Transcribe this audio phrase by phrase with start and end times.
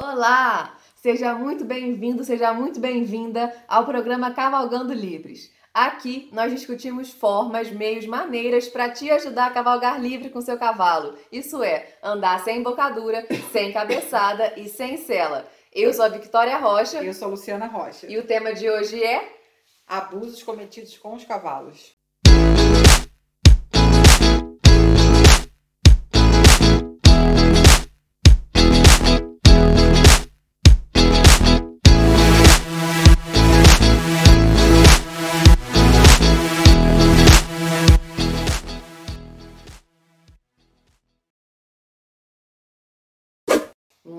[0.00, 0.78] Olá!
[0.94, 5.52] Seja muito bem-vindo, seja muito bem-vinda ao programa Cavalgando Livres.
[5.74, 11.18] Aqui nós discutimos formas, meios, maneiras para te ajudar a cavalgar livre com seu cavalo.
[11.32, 15.48] Isso é, andar sem embocadura, sem cabeçada e sem sela.
[15.74, 17.02] Eu sou a Victoria Rocha.
[17.02, 18.06] Eu sou a Luciana Rocha.
[18.06, 19.36] E o tema de hoje é
[19.84, 21.97] abusos cometidos com os cavalos.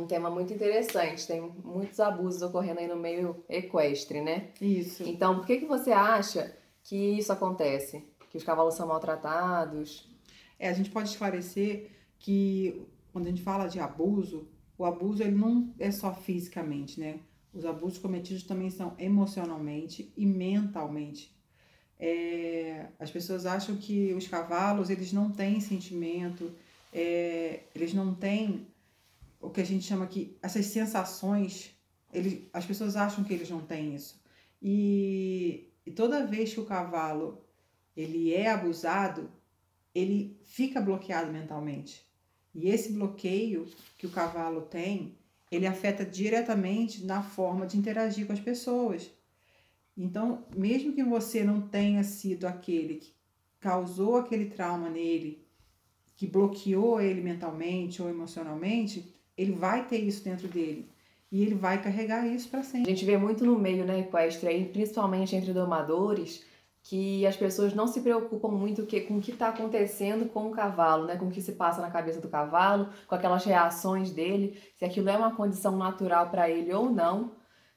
[0.09, 1.25] Tema muito interessante.
[1.25, 4.49] Tem muitos abusos ocorrendo aí no meio equestre, né?
[4.59, 5.03] Isso.
[5.03, 8.03] Então, por que, que você acha que isso acontece?
[8.29, 10.09] Que os cavalos são maltratados?
[10.59, 15.35] É, a gente pode esclarecer que quando a gente fala de abuso, o abuso ele
[15.35, 17.19] não é só fisicamente, né?
[17.53, 21.33] Os abusos cometidos também são emocionalmente e mentalmente.
[21.99, 26.51] É, as pessoas acham que os cavalos eles não têm sentimento,
[26.93, 28.67] é, eles não têm
[29.39, 31.71] o que a gente chama aqui, essas sensações,
[32.11, 34.21] ele, as pessoas acham que eles não têm isso.
[34.61, 37.43] E, e toda vez que o cavalo
[37.95, 39.29] ele é abusado,
[39.93, 42.05] ele fica bloqueado mentalmente.
[42.53, 43.67] E esse bloqueio
[43.97, 45.17] que o cavalo tem,
[45.51, 49.11] ele afeta diretamente na forma de interagir com as pessoas.
[49.97, 53.13] Então, mesmo que você não tenha sido aquele que
[53.59, 55.45] causou aquele trauma nele,
[56.15, 60.91] que bloqueou ele mentalmente ou emocionalmente, ele vai ter isso dentro dele.
[61.31, 62.91] E ele vai carregar isso para sempre.
[62.91, 66.43] A gente vê muito no meio, né, equestre, aí, principalmente entre domadores,
[66.83, 71.05] que as pessoas não se preocupam muito com o que está acontecendo com o cavalo,
[71.05, 71.15] né?
[71.15, 75.09] Com o que se passa na cabeça do cavalo, com aquelas reações dele, se aquilo
[75.09, 77.31] é uma condição natural para ele ou não,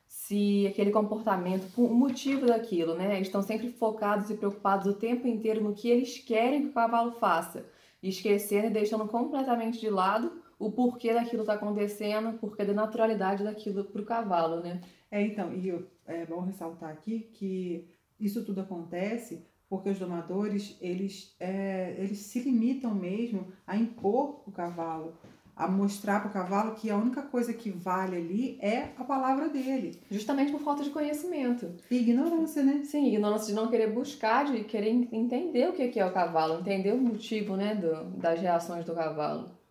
[0.08, 3.14] se aquele comportamento, o motivo daquilo, né?
[3.16, 6.72] Eles estão sempre focados e preocupados o tempo inteiro no que eles querem que o
[6.72, 7.66] cavalo faça,
[8.02, 13.44] esquecendo e deixando completamente de lado o porquê daquilo está acontecendo, o porquê da naturalidade
[13.44, 14.80] daquilo para o cavalo, né?
[15.10, 20.76] É, então, e eu, é bom ressaltar aqui que isso tudo acontece porque os domadores,
[20.82, 25.14] eles, é, eles se limitam mesmo a impor o cavalo,
[25.56, 29.48] a mostrar para o cavalo que a única coisa que vale ali é a palavra
[29.48, 29.98] dele.
[30.10, 31.70] Justamente por falta de conhecimento.
[31.90, 32.82] E ignorância, né?
[32.84, 36.92] Sim, ignorância de não querer buscar, de querer entender o que é o cavalo, entender
[36.92, 39.61] o motivo né, do, das reações do cavalo.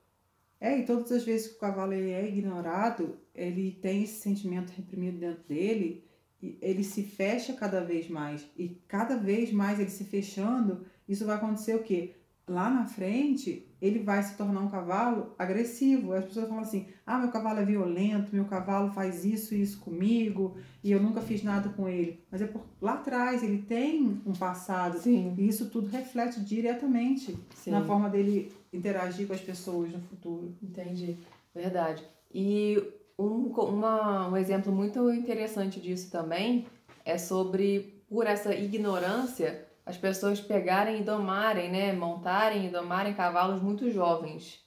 [0.62, 4.70] É, e todas as vezes que o cavalo ele é ignorado, ele tem esse sentimento
[4.70, 6.06] reprimido dentro dele,
[6.40, 8.48] e ele se fecha cada vez mais.
[8.56, 12.16] E cada vez mais ele se fechando, isso vai acontecer o quê?
[12.48, 16.14] Lá na frente, ele vai se tornar um cavalo agressivo.
[16.14, 19.80] As pessoas falam assim: ah, meu cavalo é violento, meu cavalo faz isso e isso
[19.80, 22.24] comigo, e eu nunca fiz nada com ele.
[22.30, 25.00] Mas é por lá atrás, ele tem um passado.
[25.00, 25.36] Sim.
[25.38, 27.72] E isso tudo reflete diretamente Sim.
[27.72, 30.54] na forma dele interagir com as pessoas no futuro.
[30.62, 31.18] Entendi,
[31.54, 32.04] verdade.
[32.34, 32.82] E
[33.18, 36.66] um, uma, um exemplo muito interessante disso também
[37.06, 41.94] é sobre, por essa ignorância, as pessoas pegarem e domarem, né?
[41.94, 44.64] Montarem e domarem cavalos muito jovens.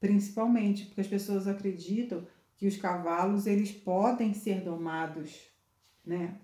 [0.00, 5.40] Principalmente porque as pessoas acreditam que os cavalos eles podem ser domados,
[6.04, 6.36] né?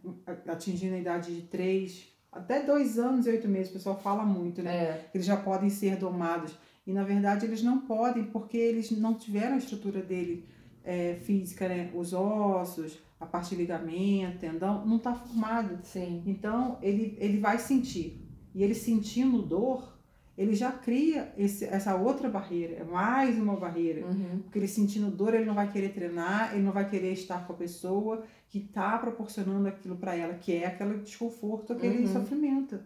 [0.47, 4.63] Atingindo a idade de 3, até dois anos e oito meses, o pessoal fala muito,
[4.63, 4.77] né?
[4.77, 5.11] É.
[5.13, 6.57] Eles já podem ser domados.
[6.87, 10.49] E na verdade eles não podem, porque eles não tiveram a estrutura dele
[10.85, 11.91] é, física, né?
[11.95, 15.79] Os ossos, a parte de ligamento, tendão, não está formado.
[15.85, 16.23] Sim.
[16.27, 18.27] Então ele, ele vai sentir.
[18.55, 20.01] E ele sentindo dor,
[20.37, 24.07] ele já cria esse, essa outra barreira, é mais uma barreira.
[24.07, 24.41] Uhum.
[24.43, 27.53] Porque ele sentindo dor, ele não vai querer treinar, ele não vai querer estar com
[27.53, 32.13] a pessoa que está proporcionando aquilo para ela, que é aquele desconforto, aquele uhum.
[32.13, 32.81] sofrimento.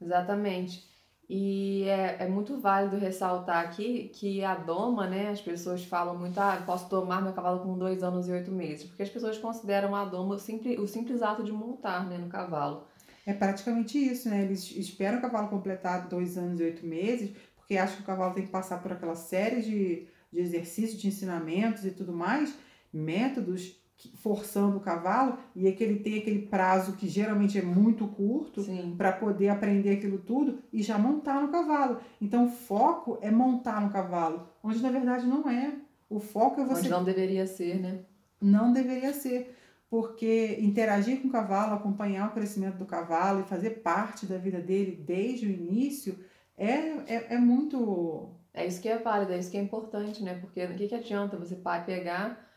[0.00, 0.91] Exatamente.
[1.34, 5.30] E é, é muito válido ressaltar aqui que a doma, né?
[5.30, 8.84] As pessoas falam muito, ah, posso domar meu cavalo com dois anos e oito meses,
[8.84, 12.28] porque as pessoas consideram a doma o simples, o simples ato de montar né, no
[12.28, 12.86] cavalo.
[13.24, 14.42] É praticamente isso, né?
[14.42, 18.34] Eles esperam o cavalo completar dois anos e oito meses, porque acham que o cavalo
[18.34, 22.54] tem que passar por aquela série de, de exercícios, de ensinamentos e tudo mais,
[22.92, 23.81] métodos
[24.16, 28.64] forçando o cavalo e é que ele tem aquele prazo que geralmente é muito curto
[28.96, 32.00] para poder aprender aquilo tudo e já montar no cavalo.
[32.20, 35.74] Então o foco é montar no cavalo, onde na verdade não é.
[36.10, 36.80] O foco é você.
[36.80, 38.00] Onde não deveria ser, né?
[38.40, 39.56] Não deveria ser.
[39.88, 44.58] Porque interagir com o cavalo, acompanhar o crescimento do cavalo e fazer parte da vida
[44.58, 46.18] dele desde o início
[46.56, 50.34] é, é, é muito É isso que é válido, é isso que é importante, né?
[50.34, 51.56] Porque o que, que adianta você
[51.86, 52.51] pegar.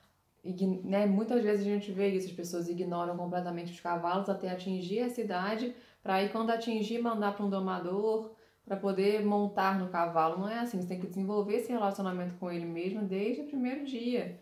[0.83, 1.05] Né?
[1.07, 5.09] Muitas vezes a gente vê isso, as pessoas ignoram completamente os cavalos até atingir a
[5.09, 10.39] cidade, para aí quando atingir mandar para um domador, para poder montar no cavalo.
[10.39, 13.85] Não é assim, você tem que desenvolver esse relacionamento com ele mesmo desde o primeiro
[13.85, 14.39] dia,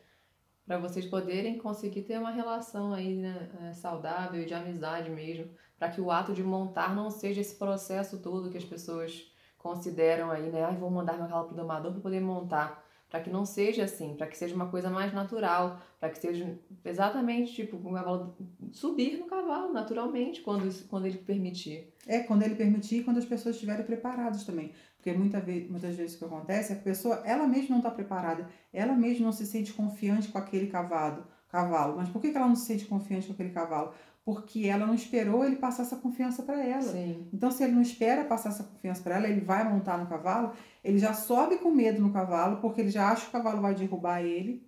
[0.66, 5.90] para vocês poderem conseguir ter uma relação aí né, é, saudável de amizade mesmo, para
[5.90, 10.50] que o ato de montar não seja esse processo todo que as pessoas consideram aí,
[10.50, 10.64] né?
[10.64, 12.83] Ah, vou mandar meu cavalo pro domador para poder montar.
[13.14, 16.58] Para que não seja assim, para que seja uma coisa mais natural, para que seja
[16.84, 18.36] exatamente tipo o cavalo
[18.72, 21.94] subir no cavalo naturalmente quando, quando ele permitir.
[22.08, 24.72] É, quando ele permitir e quando as pessoas estiverem preparadas também.
[24.96, 27.78] Porque muita vez, muitas vezes o que acontece é que a pessoa, ela mesma não
[27.78, 31.96] está preparada, ela mesma não se sente confiante com aquele cavalo, cavalo.
[31.98, 33.94] Mas por que ela não se sente confiante com aquele cavalo?
[34.26, 36.82] Porque ela não esperou ele passar essa confiança para ela.
[36.82, 37.28] Sim.
[37.34, 40.54] Então, se ele não espera passar essa confiança para ela, ele vai montar no cavalo,
[40.84, 43.76] ele já sobe com medo no cavalo, porque ele já acha que o cavalo vai
[43.76, 44.66] derrubar ele.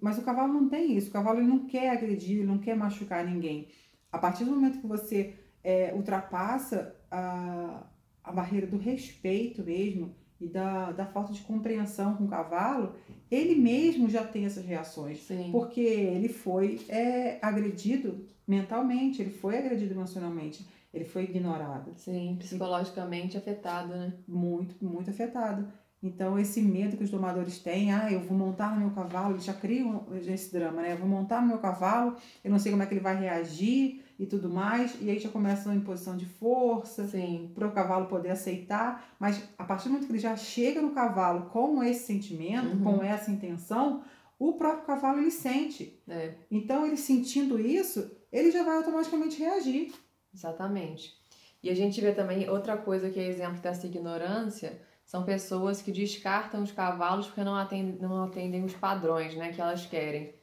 [0.00, 1.10] Mas o cavalo não tem isso.
[1.10, 3.68] O cavalo ele não quer agredir, ele não quer machucar ninguém.
[4.10, 7.86] A partir do momento que você é, ultrapassa a,
[8.24, 12.94] a barreira do respeito mesmo e da, da falta de compreensão com o cavalo,
[13.30, 15.24] ele mesmo já tem essas reações.
[15.24, 15.50] Sim.
[15.52, 21.92] Porque ele foi é, agredido mentalmente, ele foi agredido emocionalmente, ele foi ignorado.
[21.96, 24.14] Sim, psicologicamente afetado, né?
[24.26, 25.68] Muito, muito afetado.
[26.02, 29.44] Então, esse medo que os domadores têm, ah, eu vou montar no meu cavalo, eles
[29.44, 30.92] já criam esse drama, né?
[30.92, 34.04] Eu vou montar no meu cavalo, eu não sei como é que ele vai reagir
[34.16, 37.08] e tudo mais, e aí já começa uma imposição de força
[37.52, 39.12] para o cavalo poder aceitar.
[39.18, 42.84] Mas a partir do momento que ele já chega no cavalo com esse sentimento, uhum.
[42.84, 44.02] com essa intenção,
[44.38, 46.00] o próprio cavalo ele sente.
[46.06, 46.34] É.
[46.48, 49.92] Então, ele sentindo isso, ele já vai automaticamente reagir.
[50.34, 51.16] Exatamente.
[51.62, 55.90] E a gente vê também outra coisa que é exemplo dessa ignorância, são pessoas que
[55.90, 60.34] descartam os cavalos porque não atendem, não atendem os padrões né, que elas querem.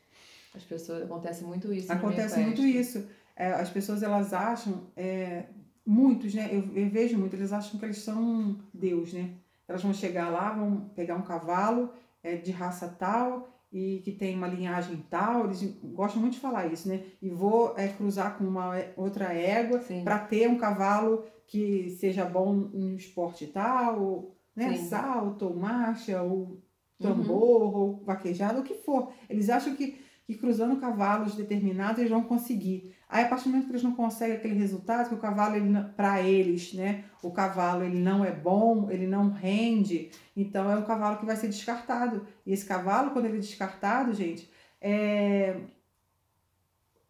[0.55, 1.91] As pessoas acontece muito isso.
[1.91, 3.07] Acontece muito isso.
[3.35, 5.43] É, as pessoas elas acham, é,
[5.85, 6.49] muitos, né?
[6.51, 9.31] Eu, eu, vejo muito, eles acham que eles são Deus, né?
[9.67, 11.93] Elas vão chegar lá, vão pegar um cavalo
[12.23, 16.67] é, de raça tal e que tem uma linhagem tal, eles gostam muito de falar
[16.67, 17.03] isso, né?
[17.21, 22.53] E vou é, cruzar com uma outra égua para ter um cavalo que seja bom
[22.53, 24.77] no esporte tal, né?
[24.77, 24.85] Sim.
[24.85, 26.63] Salto, ou marcha, ou
[26.97, 27.73] tambor, uhum.
[27.73, 29.11] ou vaquejado, o que for.
[29.29, 32.94] Eles acham que, que cruzando cavalos determinados eles vão conseguir.
[33.07, 35.55] Aí, a partir do momento que eles não conseguem aquele resultado, que o cavalo,
[35.95, 37.05] para eles, né?
[37.21, 41.35] O cavalo ele não é bom, ele não rende, então é um cavalo que vai
[41.35, 42.25] ser descartado.
[42.45, 44.49] E esse cavalo, quando ele é descartado, gente,
[44.81, 45.55] é...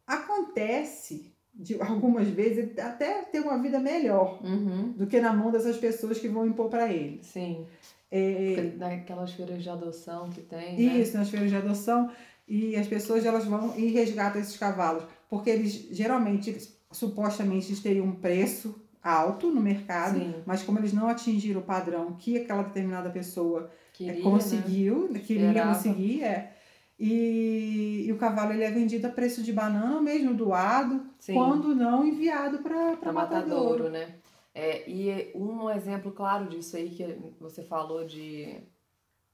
[0.06, 4.92] acontece de algumas vezes até ter uma vida melhor uhum.
[4.92, 7.24] do que na mão dessas pessoas que vão impor para ele.
[7.24, 7.66] Sim.
[8.12, 8.74] É...
[8.78, 10.76] Naquelas feiras de adoção que tem.
[10.76, 11.00] Né?
[11.00, 11.20] Isso, né?
[11.20, 12.12] nas feiras de adoção.
[12.48, 15.04] E as pessoas elas vão e resgatam esses cavalos.
[15.30, 16.56] Porque eles geralmente,
[16.92, 20.36] supostamente, eles teriam um preço alto no mercado, Sim.
[20.46, 25.20] mas como eles não atingiram o padrão que aquela determinada pessoa é, queria, conseguiu, né?
[25.20, 25.76] queria Esperava.
[25.76, 26.56] conseguir, é,
[26.98, 31.34] e, e, o cavalo ele é vendido a preço de banana, mesmo doado, Sim.
[31.34, 33.14] quando não enviado para matadouro.
[33.14, 34.16] matadouro, né?
[34.54, 38.64] É, e um exemplo claro disso aí que você falou de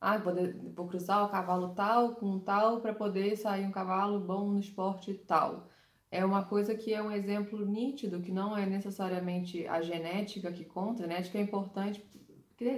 [0.01, 0.33] ah, vou,
[0.75, 5.13] vou cruzar o cavalo tal com tal para poder sair um cavalo bom no esporte
[5.13, 5.67] tal.
[6.11, 10.65] É uma coisa que é um exemplo nítido, que não é necessariamente a genética que
[10.65, 11.03] conta.
[11.03, 12.03] A genética é importante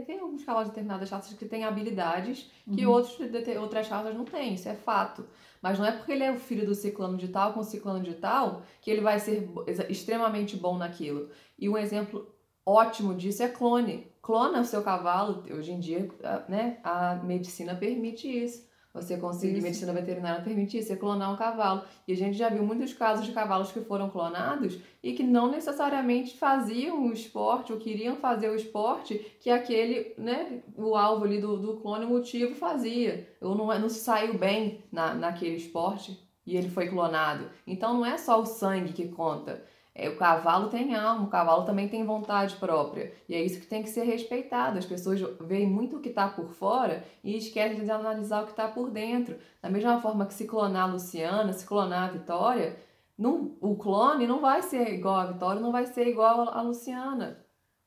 [0.05, 2.93] tem alguns cavalos de determinadas raças que têm habilidades que uhum.
[2.93, 3.17] outros,
[3.59, 5.25] outras raças não têm, isso é fato.
[5.61, 8.01] Mas não é porque ele é o filho do ciclano de tal com o ciclano
[8.01, 9.49] de tal que ele vai ser
[9.89, 11.29] extremamente bom naquilo.
[11.57, 12.33] E um exemplo
[12.65, 14.07] ótimo disso é clone.
[14.21, 16.09] Clona o seu cavalo, hoje em dia
[16.47, 18.71] né, a medicina permite isso.
[18.93, 19.63] Você conseguir, isso.
[19.63, 21.81] medicina veterinária permite isso, você clonar um cavalo.
[22.07, 25.49] E a gente já viu muitos casos de cavalos que foram clonados e que não
[25.49, 31.41] necessariamente faziam o esporte ou queriam fazer o esporte que aquele, né, o alvo ali
[31.41, 33.27] do, do clone, o motivo fazia.
[33.41, 37.49] Ou não, não se saiu bem na, naquele esporte e ele foi clonado.
[37.65, 39.63] Então não é só o sangue que conta.
[39.95, 43.13] É, o cavalo tem alma, o cavalo também tem vontade própria.
[43.29, 44.79] E é isso que tem que ser respeitado.
[44.79, 48.51] As pessoas veem muito o que está por fora e esquecem de analisar o que
[48.51, 49.35] está por dentro.
[49.61, 52.75] Da mesma forma que se clonar a Luciana, se clonar a Vitória,
[53.17, 57.45] não, o clone não vai ser igual a Vitória, não vai ser igual a Luciana.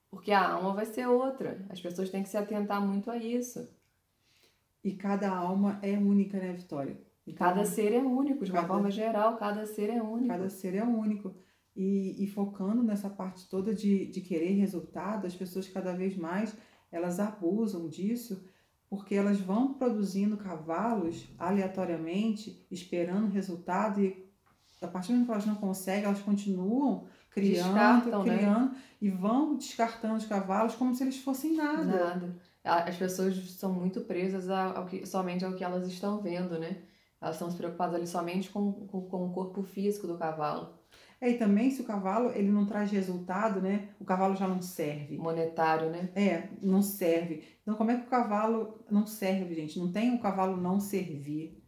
[0.09, 1.67] Porque a alma vai ser outra.
[1.69, 3.69] As pessoas têm que se atentar muito a isso.
[4.83, 6.97] E cada alma é única, né, Vitória?
[7.27, 10.29] Então, cada ser é único, de cada, uma forma geral, cada ser é único.
[10.29, 11.35] Cada ser é único.
[11.77, 16.57] E, e focando nessa parte toda de, de querer resultado, as pessoas cada vez mais
[16.91, 18.43] elas abusam disso
[18.89, 24.27] porque elas vão produzindo cavalos aleatoriamente, esperando resultado e
[24.81, 28.37] a partir do momento que elas não conseguem, elas continuam criando, Descartam, né?
[28.37, 31.85] criando e vão descartando os cavalos como se eles fossem nada.
[31.85, 32.37] Nada.
[32.65, 36.83] As pessoas são muito presas ao que, somente ao que elas estão vendo, né?
[37.21, 40.76] Elas estão se preocupadas ali somente com, com, com o corpo físico do cavalo,
[41.21, 43.89] É, e também se o cavalo ele não traz resultado, né?
[43.99, 45.17] O cavalo já não serve.
[45.17, 46.11] monetário, né?
[46.15, 47.43] É, não serve.
[47.63, 49.79] Então, como é que o cavalo não serve, gente?
[49.79, 51.63] Não tem o cavalo não servir.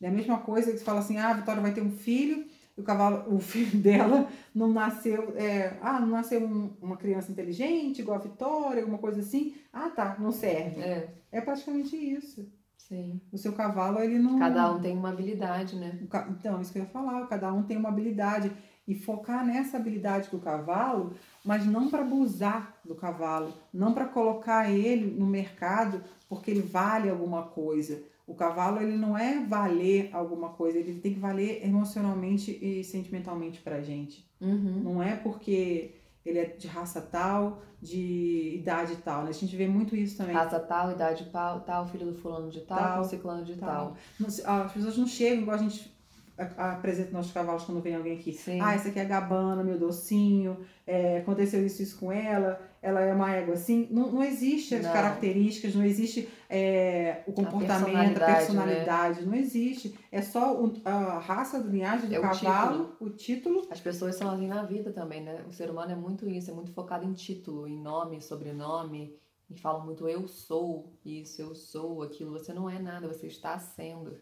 [0.00, 2.44] É a mesma coisa que você fala assim: ah, a Vitória vai ter um filho,
[2.76, 7.32] e o cavalo, o filho dela não nasceu, é, ah, não nasceu um- uma criança
[7.32, 9.54] inteligente, igual a Vitória, alguma coisa assim.
[9.72, 10.80] Ah, tá, não serve.
[10.80, 12.48] É, É praticamente isso.
[12.76, 13.20] sim.
[13.32, 14.38] O seu cavalo, ele não.
[14.38, 15.98] Cada um tem uma habilidade, né?
[16.30, 18.52] Então, isso que eu ia falar, cada um tem uma habilidade.
[18.86, 21.14] E focar nessa habilidade do cavalo,
[21.44, 27.08] mas não para abusar do cavalo, não para colocar ele no mercado porque ele vale
[27.08, 28.02] alguma coisa.
[28.26, 33.60] O cavalo ele não é valer alguma coisa, ele tem que valer emocionalmente e sentimentalmente
[33.60, 34.26] pra gente.
[34.40, 34.80] Uhum.
[34.82, 39.24] Não é porque ele é de raça tal, de idade tal.
[39.24, 39.28] Né?
[39.28, 40.34] A gente vê muito isso também.
[40.34, 43.94] Raça tal, idade tal, tal, filho do fulano de tal, Tal, ciclano de tal.
[44.18, 44.56] tal.
[44.64, 45.93] As pessoas não chegam igual a gente
[46.36, 48.32] apresenta nossos cavalos quando vem alguém aqui.
[48.32, 48.60] Sim.
[48.60, 53.00] Ah, essa aqui é a Gabana, meu docinho, é, aconteceu isso, isso com ela, ela
[53.00, 53.88] é uma égua assim.
[53.90, 54.92] Não, não existe as Não.
[54.92, 59.98] características, não existe é, o comportamento, a personalidade, personalidade, não existe.
[60.12, 63.66] É só o- a raça do linhagem do É o cavalo, o título.
[63.70, 65.44] As pessoas são assim na vida também, né?
[65.48, 69.16] O ser humano é muito isso, é muito focado em título, em nome, sobrenome,
[69.48, 72.32] e falam muito eu sou isso, eu sou aquilo.
[72.32, 74.16] Você não é nada, você está sendo.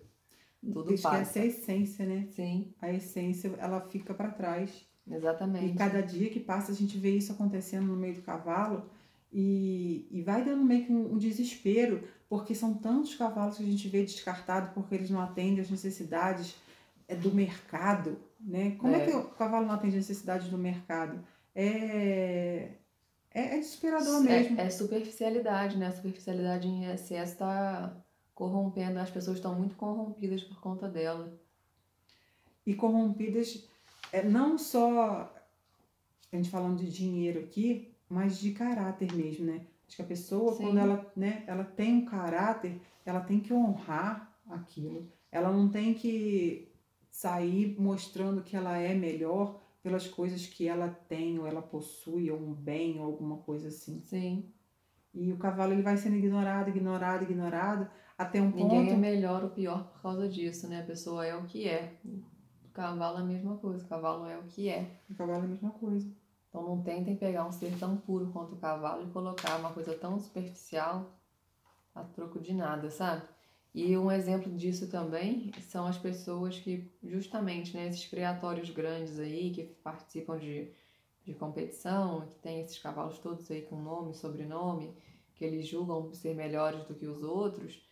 [0.63, 1.41] Tudo Esquece passa.
[1.41, 2.29] a essência, né?
[2.31, 4.87] Sim, A essência, ela fica para trás.
[5.07, 5.77] E exatamente.
[5.77, 8.89] cada dia que passa a gente vê isso acontecendo no meio do cavalo
[9.33, 13.67] e, e vai dando meio que um, um desespero, porque são tantos cavalos que a
[13.67, 16.55] gente vê descartados porque eles não atendem às necessidades
[17.09, 18.77] é, do mercado, né?
[18.79, 19.03] Como é.
[19.03, 19.07] É.
[19.07, 21.19] que o cavalo não atende às necessidades do mercado?
[21.55, 22.69] É,
[23.35, 24.61] é, é desesperador mesmo.
[24.61, 25.89] É, é superficialidade, né?
[25.89, 27.97] A superficialidade em excesso está
[28.43, 31.33] corrompendo, as pessoas estão muito corrompidas por conta dela.
[32.67, 33.69] e corrompidas
[34.13, 35.33] é, não só
[36.33, 39.67] a gente falando de dinheiro aqui, mas de caráter mesmo, né?
[39.87, 40.65] Acho que a pessoa Sim.
[40.65, 45.09] quando ela, né, ela tem um caráter, ela tem que honrar aquilo.
[45.31, 46.69] Ela não tem que
[47.11, 52.39] sair mostrando que ela é melhor pelas coisas que ela tem ou ela possui ou
[52.39, 54.03] um bem ou alguma coisa assim.
[54.05, 54.45] Sim.
[55.15, 59.45] E o cavalo ele vai sendo ignorado, ignorado, ignorado até um Ninguém é ponto melhor
[59.45, 60.81] ou pior por causa disso, né?
[60.81, 61.95] A pessoa é o que é.
[62.05, 64.91] O cavalo é a mesma coisa, o cavalo é o que é.
[65.11, 66.09] o cavalo é a mesma coisa.
[66.49, 69.95] Então não tentem pegar um ser tão puro quanto o cavalo e colocar uma coisa
[69.95, 71.19] tão superficial
[71.95, 73.23] a troco de nada, sabe?
[73.75, 79.51] E um exemplo disso também são as pessoas que, justamente, né, esses criatórios grandes aí,
[79.51, 80.71] que participam de,
[81.25, 84.95] de competição, que tem esses cavalos todos aí com nome, sobrenome,
[85.35, 87.83] que eles julgam ser melhores do que os outros,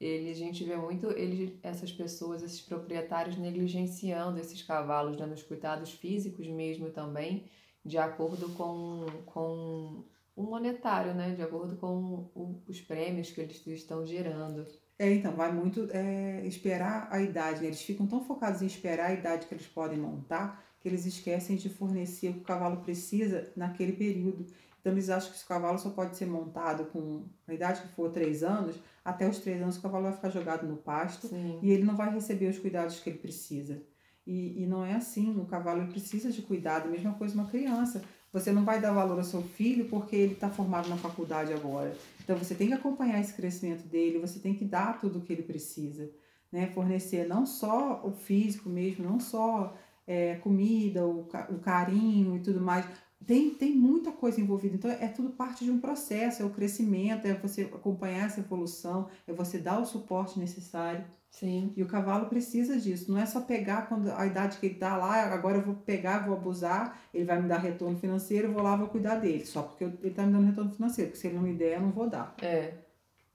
[0.00, 5.42] ele, a gente vê muito eles, essas pessoas, esses proprietários negligenciando esses cavalos, dando os
[5.42, 7.44] cuidados físicos mesmo também,
[7.84, 11.34] de acordo com, com o monetário, né?
[11.34, 14.66] De acordo com o- os prêmios que eles estão gerando.
[14.98, 17.66] É, então, vai muito é, esperar a idade, né?
[17.66, 21.56] Eles ficam tão focados em esperar a idade que eles podem montar que eles esquecem
[21.56, 24.46] de fornecer o que o cavalo precisa naquele período.
[24.80, 28.10] Então, eles acham que esse cavalo só pode ser montado com a idade que for
[28.12, 31.60] três anos, até os três anos o cavalo vai ficar jogado no pasto Sim.
[31.62, 33.80] e ele não vai receber os cuidados que ele precisa.
[34.26, 38.02] E, e não é assim, o cavalo precisa de cuidado, mesma coisa uma criança.
[38.32, 41.96] Você não vai dar valor ao seu filho porque ele está formado na faculdade agora.
[42.22, 45.32] Então você tem que acompanhar esse crescimento dele, você tem que dar tudo o que
[45.32, 46.10] ele precisa.
[46.50, 46.66] Né?
[46.74, 51.20] Fornecer não só o físico mesmo, não só é, comida, o,
[51.50, 52.84] o carinho e tudo mais.
[53.24, 54.76] Tem, tem muita coisa envolvida.
[54.76, 59.08] Então é tudo parte de um processo, é o crescimento, é você acompanhar essa evolução,
[59.26, 61.04] é você dar o suporte necessário.
[61.30, 61.72] Sim.
[61.76, 63.10] E o cavalo precisa disso.
[63.10, 66.24] Não é só pegar quando a idade que ele tá lá, agora eu vou pegar,
[66.26, 69.44] vou abusar, ele vai me dar retorno financeiro, eu vou lá, vou cuidar dele.
[69.44, 71.10] Só porque eu- ele tá me dando retorno financeiro.
[71.10, 72.34] Porque se ele não me der, eu não vou dar.
[72.40, 72.74] É.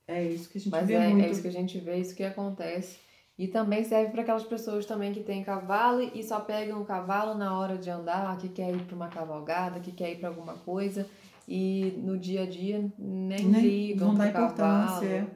[0.08, 1.24] É isso que a gente Mas vê é, muito.
[1.26, 2.98] é isso que a gente vê, isso que acontece.
[3.42, 7.34] E também serve para aquelas pessoas também que têm cavalo e só pegam o cavalo
[7.34, 10.54] na hora de andar, que quer ir para uma cavalgada, que quer ir para alguma
[10.54, 11.08] coisa
[11.48, 15.26] e no dia a dia nem, Nem- ligam dá pro cavalo, é.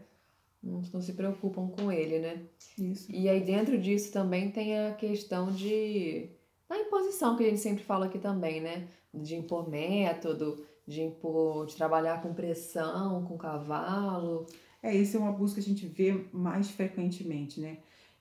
[0.63, 2.43] não, não se preocupam com ele, né?
[2.79, 3.11] Isso.
[3.11, 6.31] E aí dentro disso também tem a questão de
[6.69, 8.87] da imposição que a gente sempre fala aqui também, né?
[9.13, 14.47] De impor método, de impor, de trabalhar com pressão, com cavalo.
[14.81, 17.79] É, esse é um abuso que a gente vê mais frequentemente, né?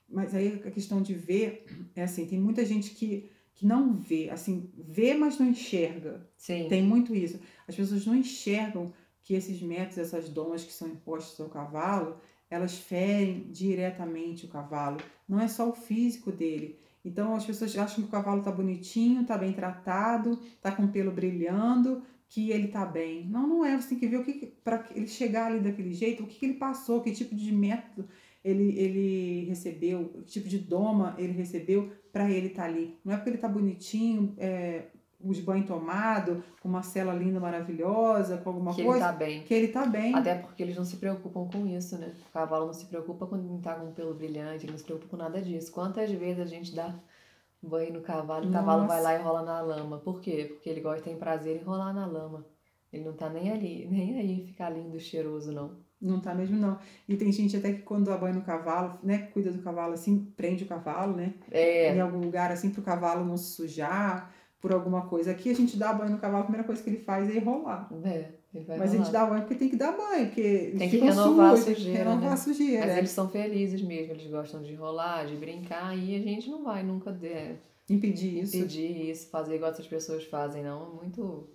[0.08, 4.30] Mas aí a questão de ver é assim, tem muita gente que, que não vê,
[4.30, 6.28] assim, vê, mas não enxerga.
[6.36, 6.68] Sim.
[6.68, 7.40] Tem muito isso.
[7.66, 12.78] As pessoas não enxergam que esses métodos, essas domas que são impostos ao cavalo, elas
[12.78, 14.98] ferem diretamente o cavalo.
[15.28, 16.78] Não é só o físico dele.
[17.04, 20.88] Então as pessoas acham que o cavalo tá bonitinho, tá bem tratado, tá com o
[20.88, 23.26] pelo brilhando, que ele tá bem.
[23.26, 23.76] Não, não é.
[23.76, 26.46] Você tem que ver o que para ele chegar ali daquele jeito, o que, que
[26.46, 28.08] ele passou, que tipo de método
[28.46, 32.96] ele, ele recebeu, que tipo de doma ele recebeu para ele estar tá ali.
[33.04, 34.84] Não é porque ele tá bonitinho, é,
[35.20, 38.98] os banhos tomados, com uma cela linda, maravilhosa, com alguma que coisa.
[38.98, 39.42] ele tá bem.
[39.42, 40.14] Que ele tá bem.
[40.14, 42.14] Até porque eles não se preocupam com isso, né?
[42.28, 44.84] O cavalo não se preocupa quando ele tá com o pelo brilhante, ele não se
[44.84, 45.72] preocupa com nada disso.
[45.72, 46.94] Quantas vezes a gente dá
[47.60, 49.98] banho no cavalo o cavalo vai lá e rola na lama?
[49.98, 50.46] Por quê?
[50.48, 52.46] Porque ele gosta, tem prazer em rolar na lama.
[52.92, 55.84] Ele não tá nem ali, nem aí ficar lindo e cheiroso, não.
[56.00, 56.78] Não tá mesmo, não.
[57.08, 60.30] E tem gente até que quando dá banho no cavalo, né, cuida do cavalo assim,
[60.36, 61.34] prende o cavalo, né?
[61.50, 65.30] É, Em algum lugar assim, pro cavalo não se sujar por alguma coisa.
[65.30, 67.88] Aqui a gente dá banho no cavalo, a primeira coisa que ele faz é enrolar.
[68.04, 68.30] é,
[68.78, 71.56] Mas a gente dá banho porque tem que dar banho, porque Tem que renovar a
[71.56, 72.28] sujos, sujeira, renovar né?
[72.32, 72.86] a sujeira.
[72.86, 72.98] Mas é.
[72.98, 76.82] eles são felizes mesmo, eles gostam de rolar, de brincar, e a gente não vai
[76.82, 77.56] nunca de,
[77.88, 78.58] Impedir isso.
[78.58, 80.90] pedir isso, fazer igual essas pessoas fazem, não.
[80.92, 81.48] É muito.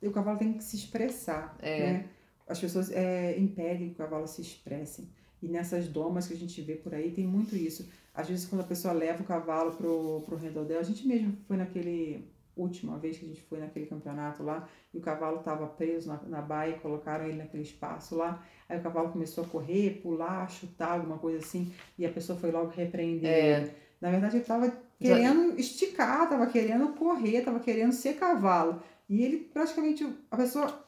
[0.00, 1.80] O cavalo tem que se expressar, É.
[1.92, 2.04] né?
[2.48, 5.08] As pessoas é, impedem que o cavalo se expresse.
[5.42, 7.88] E nessas domas que a gente vê por aí, tem muito isso.
[8.14, 11.56] Às vezes, quando a pessoa leva o cavalo pro, pro redondel, a gente mesmo foi
[11.56, 12.36] naquele...
[12.56, 16.20] Última vez que a gente foi naquele campeonato lá, e o cavalo estava preso na,
[16.22, 18.44] na baia, colocaram ele naquele espaço lá.
[18.68, 22.50] Aí o cavalo começou a correr, pular, chutar, alguma coisa assim, e a pessoa foi
[22.50, 23.74] logo repreender É.
[24.00, 28.82] Na verdade, ele estava querendo esticar, estava querendo correr, estava querendo ser cavalo.
[29.08, 30.84] E ele praticamente, a pessoa,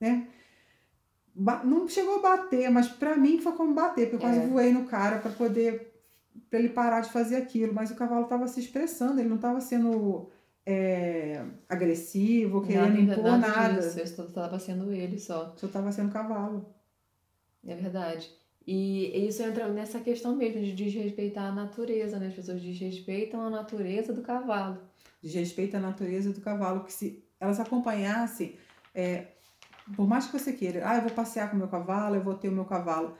[0.00, 0.26] né?
[1.64, 4.46] Não chegou a bater, mas pra mim foi como bater, porque eu quase É.
[4.46, 5.94] voei no cara pra poder.
[6.50, 7.74] pra ele parar de fazer aquilo.
[7.74, 10.28] Mas o cavalo tava se expressando, ele não tava sendo
[10.64, 13.80] é, agressivo, querendo impor nada.
[13.80, 15.52] disso, isso estava sendo ele só.
[15.56, 16.66] Só tava sendo cavalo.
[17.66, 18.30] É verdade.
[18.66, 22.26] E isso entra nessa questão mesmo de desrespeitar a natureza, né?
[22.28, 24.78] As pessoas desrespeitam a natureza do cavalo.
[25.22, 28.54] desrespeita a natureza do cavalo, que se elas acompanhassem,
[28.94, 29.26] é,
[29.96, 32.34] por mais que você queira, ah, eu vou passear com o meu cavalo, eu vou
[32.34, 33.14] ter o meu cavalo,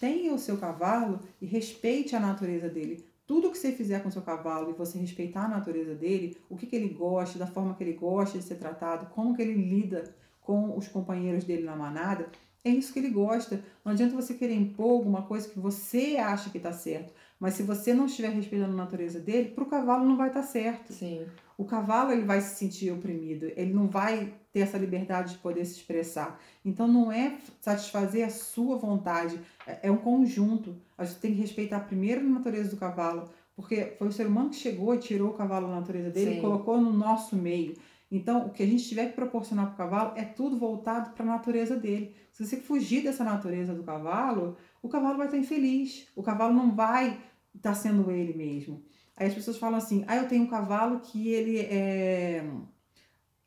[0.00, 3.04] tenha o seu cavalo e respeite a natureza dele.
[3.26, 6.56] Tudo que você fizer com o seu cavalo e você respeitar a natureza dele, o
[6.56, 9.54] que, que ele gosta, da forma que ele gosta de ser tratado, como que ele
[9.54, 12.28] lida com os companheiros dele na manada,
[12.62, 13.62] é isso que ele gosta.
[13.84, 17.62] Não adianta você querer impor alguma coisa que você acha que está certo, mas se
[17.62, 20.92] você não estiver respeitando a natureza dele, para o cavalo não vai estar certo.
[20.92, 21.26] Sim.
[21.56, 25.64] O cavalo ele vai se sentir oprimido, ele não vai ter essa liberdade de poder
[25.64, 26.40] se expressar.
[26.64, 30.76] Então não é satisfazer a sua vontade, é é um conjunto.
[30.96, 34.50] A gente tem que respeitar primeiro a natureza do cavalo, porque foi o ser humano
[34.50, 36.38] que chegou e tirou o cavalo da natureza dele Sim.
[36.38, 37.74] e colocou no nosso meio.
[38.12, 41.24] Então, o que a gente tiver que proporcionar para o cavalo é tudo voltado para
[41.24, 42.14] a natureza dele.
[42.30, 46.06] Se você fugir dessa natureza do cavalo, o cavalo vai estar infeliz.
[46.14, 47.18] O cavalo não vai
[47.52, 48.84] estar sendo ele mesmo.
[49.16, 52.44] Aí as pessoas falam assim: ah, eu tenho um cavalo que ele é,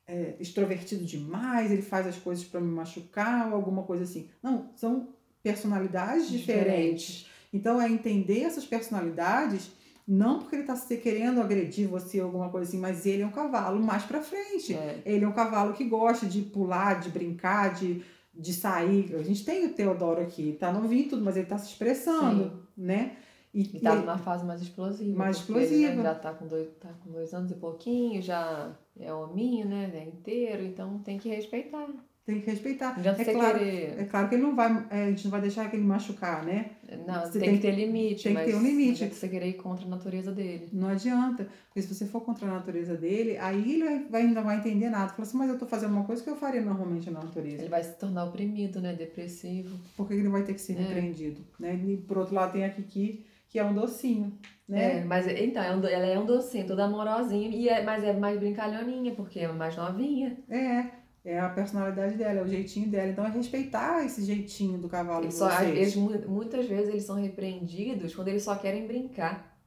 [0.08, 4.30] é extrovertido demais, ele faz as coisas para me machucar ou alguma coisa assim.
[4.42, 5.10] Não, são
[5.44, 7.28] personalidades diferentes.
[7.54, 9.70] Então é entender essas personalidades,
[10.08, 13.32] não porque ele está querendo agredir você ou alguma coisa assim, mas ele é um
[13.32, 14.74] cavalo mais para frente.
[14.74, 15.02] É.
[15.06, 18.02] Ele é um cavalo que gosta de pular, de brincar, de,
[18.34, 19.14] de sair.
[19.16, 23.18] A gente tem o Teodoro aqui, tá novinho tudo, mas ele tá se expressando, né?
[23.54, 25.18] E, E tá e- numa fase mais explosiva.
[25.18, 26.04] Mais porque ele, né, explosiva.
[26.04, 29.90] já tá com, dois, tá com dois anos e pouquinho, já é hominho, né?
[29.96, 31.88] É inteiro, então tem que respeitar.
[32.26, 32.92] tem que respeitar.
[32.92, 34.00] Não adianta É claro, querer.
[34.00, 36.72] é claro que ele não vai, é, a gente não vai deixar ele machucar, né?
[37.08, 38.24] Não, Você tem, tem que ter limite.
[38.26, 39.06] tem que ter um limite.
[39.06, 40.68] Não você querer ir contra a natureza dele.
[40.74, 41.48] Não adianta.
[41.70, 44.90] Porque se você for contra a natureza dele, aí ele vai, vai- ainda vai entender
[44.90, 45.14] nada.
[45.14, 47.62] Fala assim, mas eu tô fazendo uma coisa que eu faria normalmente na natureza.
[47.62, 48.94] Ele vai se tornar oprimido, né?
[48.94, 49.80] Depressivo.
[49.96, 50.82] Por que ele vai ter que ser É.
[50.82, 51.42] repreendido?
[51.58, 51.76] Né?
[51.88, 53.26] E por outro lado tem a Kiki,
[53.58, 54.38] que é um docinho,
[54.70, 55.00] né?
[55.00, 58.14] É, mas então, é um ela é um docinho, toda amorosinha, e é, mas é
[58.14, 60.38] mais brincalhoninha, porque é mais novinha.
[60.48, 60.86] É,
[61.26, 63.10] é a personalidade dela, é o jeitinho dela.
[63.10, 67.16] Então é respeitar esse jeitinho do cavalo Eles só, eles, mu- muitas vezes eles são
[67.16, 69.58] repreendidos quando eles só querem brincar.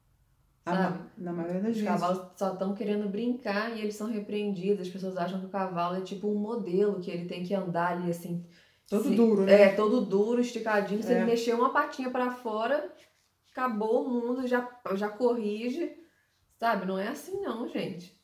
[0.65, 0.99] Ah, sabe?
[1.19, 1.89] na, na maioria das Os vezes.
[1.89, 4.83] cavalos só estão querendo brincar e eles são repreendidos.
[4.87, 7.93] As pessoas acham que o cavalo é tipo um modelo, que ele tem que andar
[7.97, 8.45] ali assim.
[8.89, 9.63] Todo se- duro, né?
[9.63, 11.03] É, todo duro, esticadinho.
[11.03, 11.17] Se É.
[11.17, 12.93] ele mexer uma patinha pra fora,
[13.61, 15.97] acabou o mundo, já, já corrige.
[16.59, 16.87] Sabe?
[16.87, 18.19] Não é assim não, gente.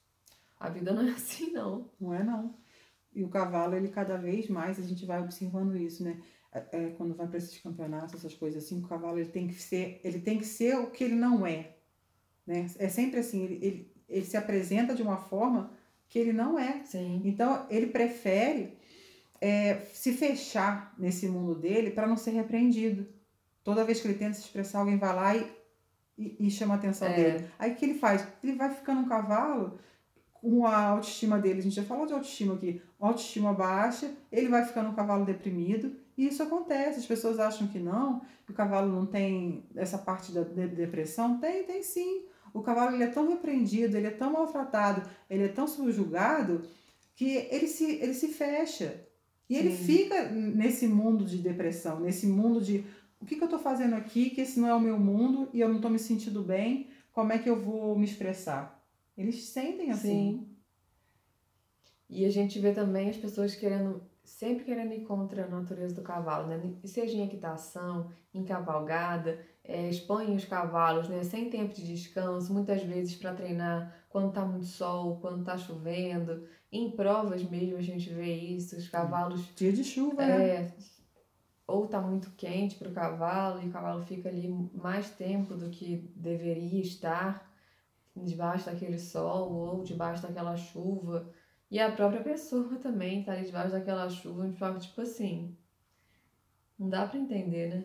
[0.58, 1.90] A vida não é assim não.
[2.00, 2.54] Não é não.
[3.14, 6.20] E o cavalo, ele cada vez mais, a gente vai observando isso, né?
[6.72, 10.00] é, quando vai para esses campeonatos, essas coisas assim, o cavalo ele tem que ser,
[10.02, 11.76] ele tem que ser o que ele não é,
[12.46, 12.66] né?
[12.78, 15.70] É sempre assim, ele, ele, ele se apresenta de uma forma
[16.08, 16.84] que ele não é.
[16.84, 17.22] Sim.
[17.24, 18.78] Então ele prefere
[19.40, 23.06] é, se fechar nesse mundo dele para não ser repreendido.
[23.66, 25.44] Toda vez que ele tenta se expressar, alguém vai lá e,
[26.16, 27.14] e, e chama a atenção É.
[27.16, 27.50] dele.
[27.58, 28.24] Aí o que ele faz?
[28.42, 29.76] Ele vai ficando um cavalo
[30.32, 31.58] com a autoestima dele.
[31.58, 32.80] A gente já falou de autoestima aqui.
[33.00, 35.90] Autoestima baixa, ele vai ficando um cavalo deprimido.
[36.16, 37.00] E isso acontece.
[37.00, 41.38] As pessoas acham que não, que o cavalo não tem essa parte da de- depressão.
[41.40, 42.22] Tem, tem sim.
[42.54, 46.62] O cavalo ele é tão repreendido, ele é tão maltratado, ele é tão subjugado
[47.16, 49.02] que ele se, ele se fecha.
[49.48, 49.84] E ele Sim.
[49.84, 52.84] fica nesse mundo de depressão, nesse mundo de
[53.20, 55.60] o que, que eu estou fazendo aqui, que esse não é o meu mundo e
[55.60, 58.84] eu não estou me sentindo bem, como é que eu vou me expressar?
[59.16, 60.46] Eles sentem assim.
[60.46, 60.56] Sim.
[62.08, 66.02] E a gente vê também as pessoas querendo, sempre querendo ir contra a natureza do
[66.02, 66.60] cavalo, né?
[66.84, 71.24] Seja em equitação, em cavalgada, é, expõem os cavalos, né?
[71.24, 76.46] Sem tempo de descanso, muitas vezes para treinar quando tá muito sol, quando tá chovendo.
[76.70, 80.72] Em provas mesmo a gente vê isso, os cavalos Dia de chuva, né?
[81.66, 85.68] Ou tá muito quente para o cavalo e o cavalo fica ali mais tempo do
[85.70, 87.50] que deveria estar
[88.14, 91.28] debaixo daquele sol ou debaixo daquela chuva.
[91.70, 95.56] E a própria pessoa também tá ali debaixo daquela chuva, de forma tipo assim.
[96.78, 97.84] Não dá para entender, né?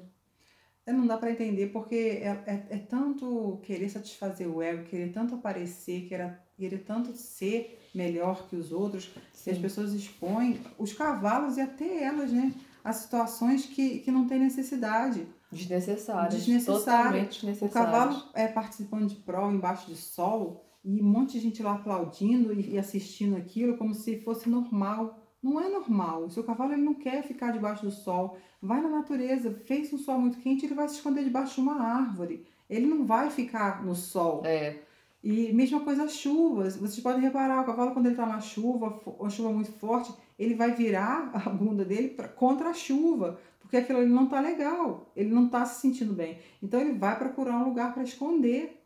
[0.86, 5.12] É, não dá para entender porque é, é, é tanto querer satisfazer o ego, querer
[5.12, 9.12] tanto aparecer, querer, querer tanto ser melhor que os outros,
[9.44, 9.62] que as Sim.
[9.62, 12.54] pessoas expõem os cavalos e até elas, né?
[12.84, 15.28] A situações que, que não tem necessidade.
[15.52, 16.34] Desnecessárias.
[16.34, 16.80] Desnecessário.
[16.86, 17.74] Totalmente O desnecessárias.
[17.91, 22.54] cavalo é participando de prova embaixo de sol e um monte de gente lá aplaudindo
[22.54, 25.20] e, e assistindo aquilo como se fosse normal.
[25.44, 26.26] Não é normal.
[26.26, 28.38] O seu cavalo ele não quer ficar debaixo do sol.
[28.62, 31.82] Vai na natureza, fez um sol muito quente, ele vai se esconder debaixo de uma
[31.82, 32.46] árvore.
[32.70, 34.44] Ele não vai ficar no sol.
[34.46, 34.80] É,
[35.24, 36.78] E mesma coisa as chuvas.
[36.78, 40.56] Vocês podem reparar, o cavalo quando ele está na chuva, uma chuva muito forte, ele
[40.56, 45.12] vai virar a bunda dele pra, contra a chuva, porque aquilo ali não tá legal,
[45.15, 46.38] ele não tá se sentindo bem.
[46.62, 48.82] Então ele vai procurar um lugar para esconder,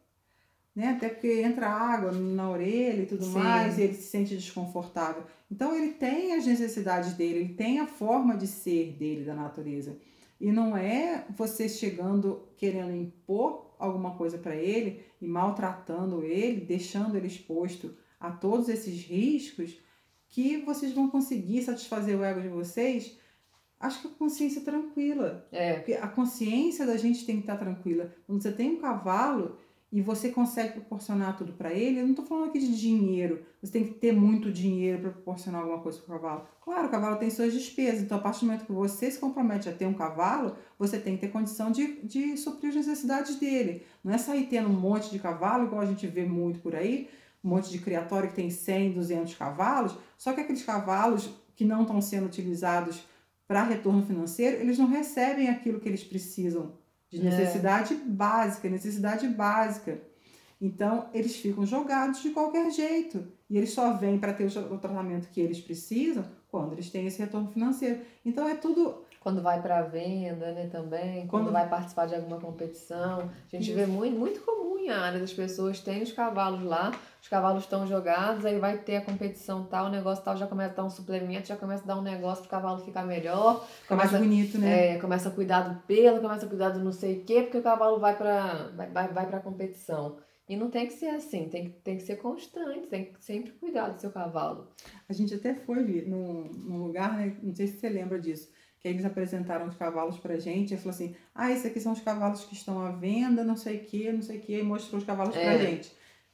[0.75, 0.89] né?
[0.89, 3.31] Até porque entra água na orelha e tudo Sim.
[3.31, 5.23] mais, e ele se sente desconfortável.
[5.49, 9.97] Então ele tem as necessidades dele, ele tem a forma de ser dele da natureza.
[10.39, 17.15] E não é você chegando querendo impor alguma coisa para ele e maltratando ele, deixando
[17.15, 19.77] ele exposto a todos esses riscos,
[20.35, 23.17] que vocês vão conseguir satisfazer o ego de vocês.
[23.79, 25.47] Acho que com consciência tranquila.
[25.49, 25.75] é.
[25.75, 28.13] Porque a consciência da gente tem que estar tranquila.
[28.27, 29.57] Quando você tem um cavalo
[29.89, 33.45] e você consegue proporcionar tudo para ele, eu não estou falando aqui de dinheiro.
[33.61, 36.47] Você tem que ter muito dinheiro para proporcionar alguma coisa para o cavalo.
[36.61, 38.01] Claro, o cavalo tem suas despesas.
[38.01, 41.15] Então, a partir do momento que você se compromete a ter um cavalo, você tem
[41.15, 43.83] que ter condição de, de suprir as necessidades dele.
[44.03, 47.07] Não é sair tendo um monte de cavalo, igual a gente vê muito por aí,
[47.45, 51.83] um monte de criatório que tem 100, 200 cavalos, só que aqueles cavalos que não
[51.83, 53.05] estão sendo utilizados
[53.47, 56.73] para retorno financeiro, eles não recebem aquilo que eles precisam
[57.07, 57.23] de É.
[57.23, 60.01] necessidade básica, necessidade básica.
[60.59, 63.27] Então, eles ficam jogados de qualquer jeito.
[63.47, 67.19] E eles só vêm para ter o tratamento que eles precisam quando eles têm esse
[67.19, 67.99] retorno financeiro.
[68.25, 72.39] Então, é tudo Quando vai para venda, né, também, quando, Quando- vai participar de alguma
[72.39, 73.21] competição.
[73.21, 73.73] A gente Isso.
[73.73, 77.87] vê muito, muito comum em áreas, as pessoas têm os cavalos lá, os cavalos estão
[77.87, 80.91] jogados, aí vai ter a competição tal, o negócio tal, já começa a dar um
[80.91, 84.59] suplemento, já começa a dar um negócio pro cavalo ficar melhor, fica mais começa, bonito,
[84.59, 84.89] né?
[84.95, 87.57] é, começa a cuidar do pelo, começa a cuidar do não sei o quê, porque
[87.57, 90.17] o cavalo vai pra, vai, vai, vai pra competição.
[90.47, 93.53] E não tem que ser assim, tem, que- tem que ser constante, tem que sempre
[93.53, 94.67] cuidar do seu cavalo.
[95.09, 97.35] A gente até foi num lugar, né?
[97.41, 98.53] Não sei se você lembra disso.
[98.85, 102.01] Que eles apresentaram os cavalos pra gente e falou assim: ah, esses aqui são os
[102.01, 104.99] cavalos que estão à venda, não sei o que, não sei o que, e mostrou
[104.99, 105.57] os cavalos pra É.
[105.57, 105.91] gente.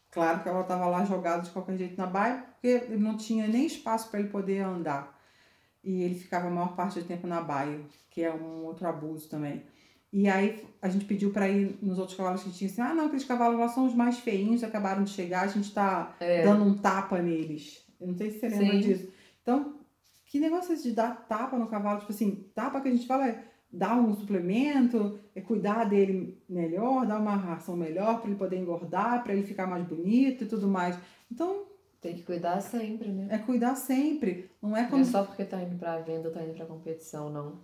[0.09, 3.47] Claro que o cavalo tava lá jogado de qualquer jeito na baia, porque não tinha
[3.47, 5.17] nem espaço para ele poder andar.
[5.81, 9.29] E ele ficava a maior parte do tempo na baia, que é um outro abuso
[9.29, 9.63] também.
[10.11, 13.05] E aí a gente pediu para ir nos outros cavalos que tinha assim: ah, não,
[13.05, 16.43] aqueles cavalos lá são os mais feinhos, acabaram de chegar, a gente tá É.
[16.43, 17.81] dando um tapa neles.
[17.97, 18.79] Eu não sei se você lembra Sim.
[18.81, 19.09] disso.
[19.41, 19.79] Então,
[20.31, 21.99] que negócio é esse de dar tapa no cavalo?
[21.99, 27.05] Tipo assim, tapa que a gente fala é dar um suplemento, é cuidar dele melhor,
[27.05, 30.69] dar uma ração melhor para ele poder engordar, para ele ficar mais bonito e tudo
[30.69, 30.97] mais.
[31.29, 31.65] Então,
[31.99, 33.27] Tem que cuidar sempre, né?
[33.29, 34.49] é cuidar sempre.
[34.61, 36.65] Não é Não como é só porque tá indo pra venda ou tá indo pra
[36.65, 37.59] competição, não.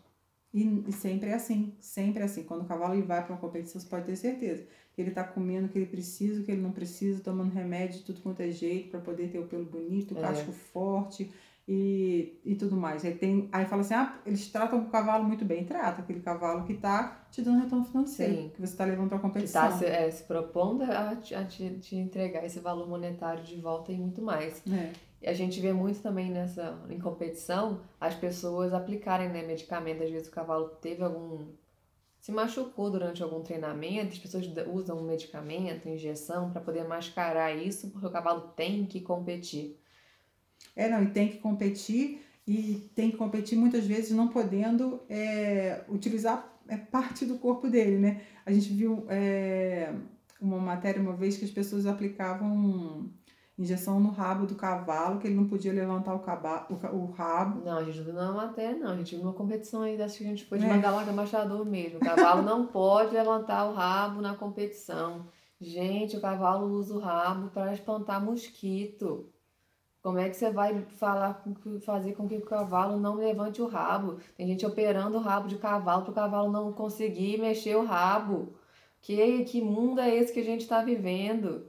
[0.53, 2.43] E, e sempre é assim, sempre é assim.
[2.43, 5.23] Quando o cavalo ele vai para uma competição, você pode ter certeza que ele tá
[5.23, 8.41] comendo o que ele precisa, o que ele não precisa, tomando remédio de tudo quanto
[8.41, 10.21] é jeito para poder ter o pelo bonito, o É.
[10.21, 11.31] casco forte.
[11.67, 13.03] E, e tudo mais.
[13.03, 15.65] Aí, tem, aí fala assim, ah, eles tratam o cavalo muito bem.
[15.65, 18.51] Trata aquele cavalo que está te dando retorno financeiro, Sim.
[18.55, 19.65] que você está levando para a competição.
[19.65, 23.59] está se, é, se propondo a, te- a te, te entregar esse valor monetário de
[23.59, 24.63] volta e muito mais.
[24.71, 24.91] É.
[25.21, 30.03] E a gente vê muito também nessa, em competição, as pessoas aplicarem, né, medicamento.
[30.03, 31.47] Às vezes o cavalo teve algum.
[32.19, 37.89] se machucou durante algum treinamento, as pessoas usam um medicamento, injeção, para poder mascarar isso,
[37.89, 39.77] porque o cavalo tem que competir.
[40.77, 45.81] É, não, e tem que competir, e tem que competir muitas vezes não podendo é,
[45.89, 48.21] utilizar é, parte do corpo dele, né?
[48.45, 49.91] A gente viu é,
[50.39, 53.09] uma matéria uma vez que as pessoas aplicavam
[53.57, 57.65] injeção no rabo do cavalo, que ele não podia levantar o, caba, o, o rabo.
[57.65, 58.91] Não, a gente não viu na matéria, não.
[58.91, 61.11] A gente viu numa competição aí dessa que a gente foi de É.
[61.11, 61.97] Machador mesmo.
[61.97, 65.25] O cavalo não pode levantar o rabo na competição.
[65.59, 69.27] Gente, o cavalo usa o rabo para espantar mosquito.
[70.07, 71.43] Como é que você vai falar,
[71.81, 74.19] fazer com que o cavalo não levante o rabo?
[74.37, 78.53] Tem gente operando o rabo de cavalo para o cavalo não conseguir mexer o rabo.
[79.01, 81.65] Que, que mundo é esse que a gente está vivendo?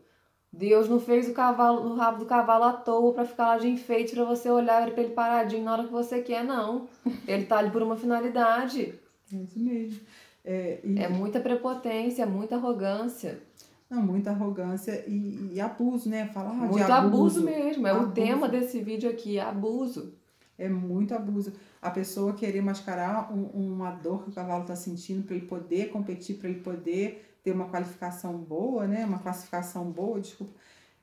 [0.52, 3.66] Deus não fez o cavalo, o rabo do cavalo à toa para ficar lá de
[3.66, 6.86] enfeite para você olhar para ele paradinho na hora que você quer, não.
[7.26, 8.94] Ele tá ali por uma finalidade.
[9.32, 10.00] É isso mesmo.
[10.44, 13.42] É, e- É muita prepotência, é muita arrogância.
[13.90, 16.26] Não, muita arrogância e, e abuso, né?
[16.28, 17.86] Falar de muito abuso, mesmo.
[17.86, 18.12] É o Abuso.
[18.12, 20.12] tema desse vídeo aqui, abuso.
[20.58, 21.52] É muito abuso.
[21.80, 25.90] A pessoa querer mascarar um- uma dor que o cavalo está sentindo para ele poder
[25.90, 29.04] competir, para ele poder ter uma qualificação boa, né?
[29.06, 30.52] Uma classificação boa, desculpa.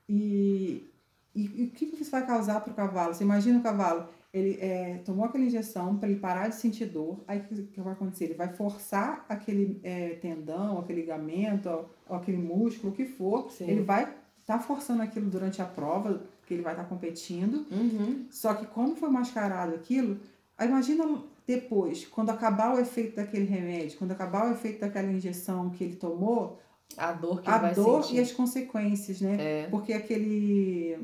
[0.08, 0.86] E,
[1.34, 3.14] e, e o que que isso vai causar para o cavalo?
[3.14, 7.20] Você imagina o cavalo, ele é, tomou aquela injeção para ele parar de sentir dor,
[7.26, 8.24] aí o que, que vai acontecer?
[8.24, 13.50] Ele vai forçar aquele é, tendão, aquele ligamento, ou, ou aquele músculo, o que for,
[13.50, 13.68] Sim.
[13.70, 18.26] ele vai estar forçando aquilo durante a prova, que ele vai estar competindo, Uhum.
[18.30, 20.18] só que como foi mascarado aquilo,
[20.58, 21.04] aí imagina
[21.46, 25.96] depois, quando acabar o efeito daquele remédio, quando acabar o efeito daquela injeção que ele
[25.96, 26.58] tomou,
[26.96, 28.16] A dor que a ele vai dor sentir.
[28.16, 29.36] e as consequências, né?
[29.38, 29.66] É.
[29.68, 30.98] Porque aquele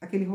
[0.00, 0.26] aquele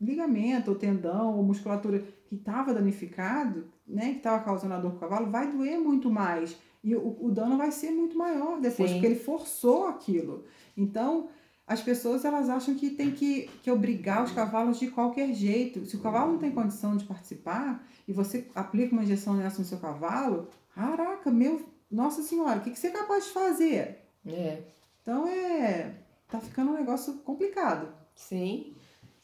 [0.00, 5.00] ligamento, ou tendão, ou musculatura que estava danificado, né, que estava causando a dor pro
[5.00, 6.56] cavalo, vai doer muito mais.
[6.82, 8.96] E o, o dano vai ser muito maior depois, Sim.
[8.96, 10.44] porque ele forçou aquilo.
[10.76, 11.28] Então,
[11.66, 15.84] as pessoas elas acham que tem que, que obrigar os cavalos de qualquer jeito.
[15.84, 19.64] Se o cavalo não tem condição de participar e você aplica uma injeção nessa no
[19.64, 23.98] seu cavalo, caraca, meu, nossa senhora, o que, que você é capaz de fazer?
[24.24, 24.62] É.
[25.02, 25.96] Então é.
[26.28, 27.88] Tá ficando um negócio complicado.
[28.14, 28.75] Sim.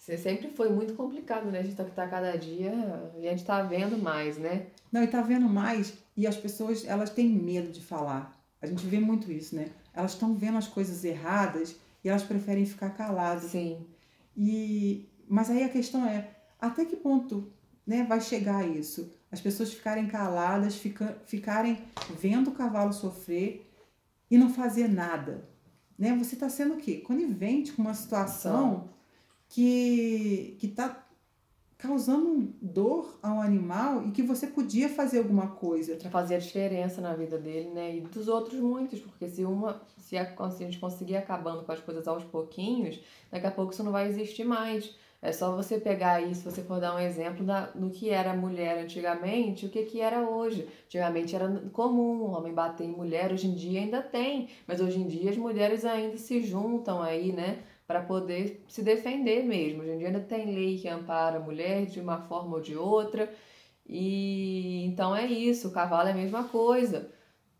[0.02, 1.60] Você sempre foi muito complicado, né?
[1.60, 2.72] A gente tá, tá cada dia
[3.16, 4.66] e a gente tá vendo mais, né?
[4.90, 8.36] Não, e tá vendo mais, e as pessoas, elas têm medo de falar.
[8.60, 9.68] A gente vê muito isso, né?
[9.94, 13.52] Elas estão vendo as coisas erradas e elas preferem ficar caladas.
[13.52, 13.86] Sim.
[14.36, 17.52] E mas aí a questão é, até que ponto,
[17.86, 19.14] né, vai chegar isso?
[19.30, 21.78] As pessoas ficarem caladas, fica, ficarem
[22.18, 23.72] vendo o cavalo sofrer
[24.28, 25.48] e não fazer nada,
[25.96, 26.12] né?
[26.16, 26.96] Você está sendo o quê?
[26.96, 28.90] Conivente com uma situação
[29.52, 31.06] que que tá
[31.76, 35.96] causando dor ao animal e que você podia fazer alguma coisa.
[35.96, 37.96] Pra fazer a diferença na vida dele, né?
[37.96, 39.82] E dos outros muitos, porque se uma.
[39.98, 43.72] Se a, se a gente conseguir acabando com as coisas aos pouquinhos, daqui a pouco
[43.72, 44.94] isso não vai existir mais.
[45.20, 48.34] É só você pegar aí, se você for dar um exemplo da, do que era
[48.34, 50.68] mulher antigamente, o que, que era hoje.
[50.86, 54.98] Antigamente era comum o homem bater em mulher, hoje em dia ainda tem, mas hoje
[54.98, 57.60] em dia as mulheres ainda se juntam aí, né?
[57.86, 59.82] Para poder se defender mesmo.
[59.82, 62.76] Hoje em dia ainda tem lei que ampara a mulher de uma forma ou de
[62.76, 63.30] outra.
[63.86, 67.10] E então é isso, o cavalo é a mesma coisa.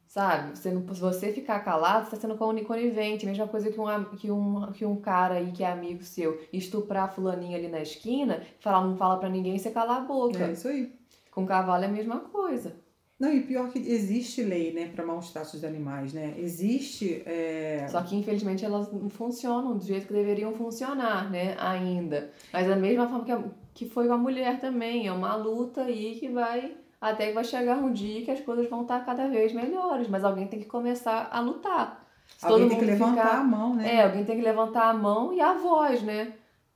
[0.06, 0.58] Sabe?
[0.58, 3.24] Você não, se você ficar calado, você está sendo coni- conivente.
[3.24, 7.04] Mesma coisa que um, que, um, que um cara aí que é amigo seu estuprar
[7.04, 10.44] a fulaninha ali na esquina, falar, não fala pra ninguém, você calar a boca.
[10.44, 10.92] É isso aí.
[11.30, 12.76] Com cavalo é a mesma coisa.
[13.22, 16.35] Não, e pior que existe lei, né, para maus tratos de animais, né?
[16.38, 17.22] Existe.
[17.24, 21.54] é, Só que infelizmente elas não funcionam do jeito que deveriam funcionar, né?
[21.58, 22.30] Ainda.
[22.52, 25.06] Mas da mesma forma que, a- que foi com a mulher também.
[25.06, 26.74] É uma luta aí que vai.
[27.00, 30.08] Até que vai chegar um dia que as coisas vão estar cada vez melhores.
[30.08, 32.04] Mas alguém tem que começar a lutar.
[32.37, 33.96] Se Alguém tem que levantar ficar- a mão, né?
[33.96, 36.32] É, alguém tem que levantar a mão e a voz, né?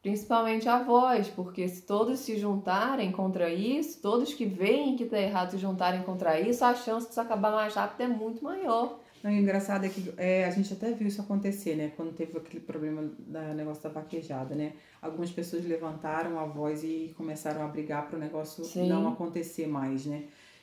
[0.06, 5.18] Principalmente a voz, porque se todos se juntarem contra isso, todos que veem que tá
[5.18, 9.00] errado se juntarem contra isso, a chance disso acabar mais rápido é muito maior.
[9.20, 11.90] Não, e o engraçado é que é, a gente até viu isso acontecer, né?
[11.96, 14.74] Quando teve aquele problema da negócio da vaquejada, né?
[15.02, 18.88] Algumas pessoas levantaram a voz e começaram a brigar para o negócio Sim.
[18.88, 20.22] não acontecer mais, né?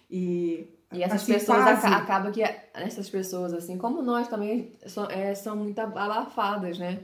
[0.09, 2.41] E, E essas assim, pessoas quase- que
[2.73, 7.01] essas pessoas, assim como nós também, são, é, são muito abafadas, né?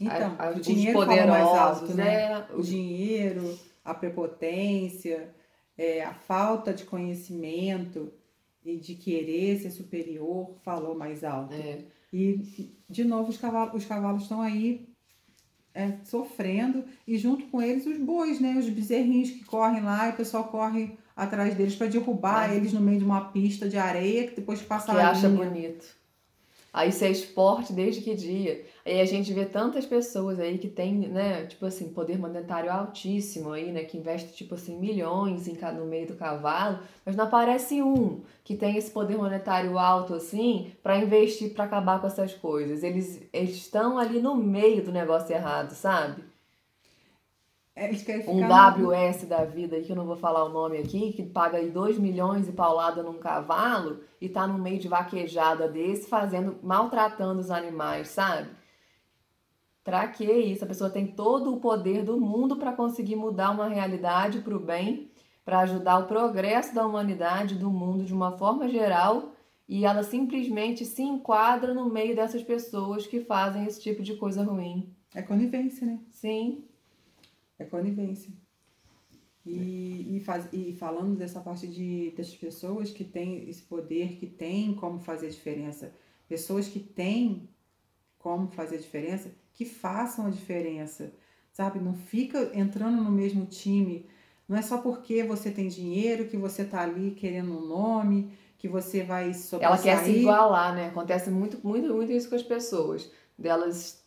[0.00, 2.04] Então, A- a- o os dinheiro fala mais alto, né?
[2.04, 2.46] né?
[2.54, 5.30] O dinheiro, a prepotência,
[5.78, 8.12] é, a falta de conhecimento
[8.64, 11.54] e de querer ser superior falou mais alto.
[11.54, 11.78] É.
[12.12, 14.88] E, de novo, os cavalos, os cavalos estão aí
[15.74, 18.54] é, sofrendo e junto com eles os bois, né?
[18.58, 22.54] Os bezerrinhos que correm lá e o pessoal corre atrás deles para derrubar Ah.
[22.54, 25.44] eles no meio de uma pista de areia que depois passa que a acha linha.
[25.44, 25.84] bonito.
[26.72, 28.64] Aí isso é esporte desde que dia?
[28.86, 33.52] Aí a gente vê tantas pessoas aí que tem, né, tipo assim, poder monetário altíssimo
[33.52, 37.82] aí, né, que investe, tipo assim, milhões em, no meio do cavalo, mas não aparece
[37.82, 42.82] um que tem esse poder monetário alto assim para investir para acabar com essas coisas.
[42.82, 46.22] Eles, eles estão ali no meio do negócio errado, sabe?
[48.26, 51.12] Um ficar no- WS da vida aí, que eu não vou falar o nome aqui,
[51.12, 55.68] que paga aí 2 milhões e paulada num cavalo e tá no meio de vaquejada
[55.68, 58.50] desse, fazendo, maltratando os animais, sabe?
[59.84, 60.64] Pra que isso?
[60.64, 65.10] A pessoa tem todo o poder do mundo para conseguir mudar uma realidade pro bem,
[65.44, 69.34] para ajudar o progresso da humanidade, do mundo de uma forma geral,
[69.68, 74.42] e ela simplesmente se enquadra no meio dessas pessoas que fazem esse tipo de coisa
[74.42, 74.90] ruim.
[75.14, 76.00] É conivência, né?
[76.10, 76.64] Sim,
[77.58, 78.32] É conivência.
[79.44, 84.26] E, e, faz, e falando dessa parte de, dessas pessoas que têm esse poder, que
[84.26, 85.92] têm como fazer diferença,
[86.26, 87.46] pessoas que têm
[88.18, 91.14] como fazer diferença, que façam a diferença,
[91.52, 91.80] sabe?
[91.80, 94.06] Não fica entrando no mesmo time.
[94.48, 98.68] Não é só porque você tem dinheiro que você tá ali querendo um nome, que
[98.68, 99.82] você vai Ela sobressair.
[99.82, 100.88] quer se igualar, né?
[100.88, 103.10] Acontece muito, muito, muito isso com as pessoas.
[103.38, 104.04] Delas,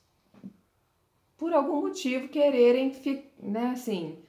[1.37, 2.91] por algum motivo, quererem,
[3.41, 4.19] né, assim...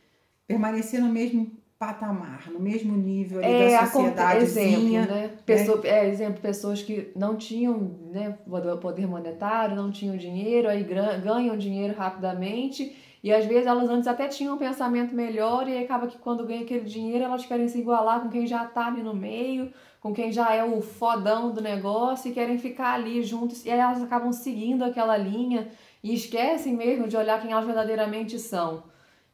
[0.47, 5.07] permanecer no mesmo patamar, no mesmo nível ali É, da acon- exemplo, sociedadezinha.
[5.07, 5.31] né?
[5.47, 7.79] Pessoa, é, exemplo, pessoas que não tinham
[8.11, 8.37] né,
[8.81, 10.83] poder monetário, não tinham dinheiro, aí
[11.23, 15.85] ganham dinheiro rapidamente e às vezes elas antes até tinham um pensamento melhor e aí
[15.85, 19.03] acaba que quando ganham aquele dinheiro elas querem se igualar com quem já tá ali
[19.03, 23.65] no meio, com quem já é o fodão do negócio e querem ficar ali juntos
[23.65, 25.69] e aí elas acabam seguindo aquela linha
[26.03, 28.83] e esquecem mesmo de olhar quem elas verdadeiramente são.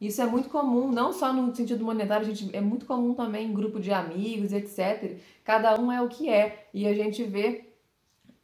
[0.07, 3.55] Isso é muito comum, não só no sentido monetário, gente, é muito comum também em
[3.55, 5.19] grupo de amigos, etc.
[5.45, 6.69] Cada um é o que é.
[6.75, 7.65] E a gente vê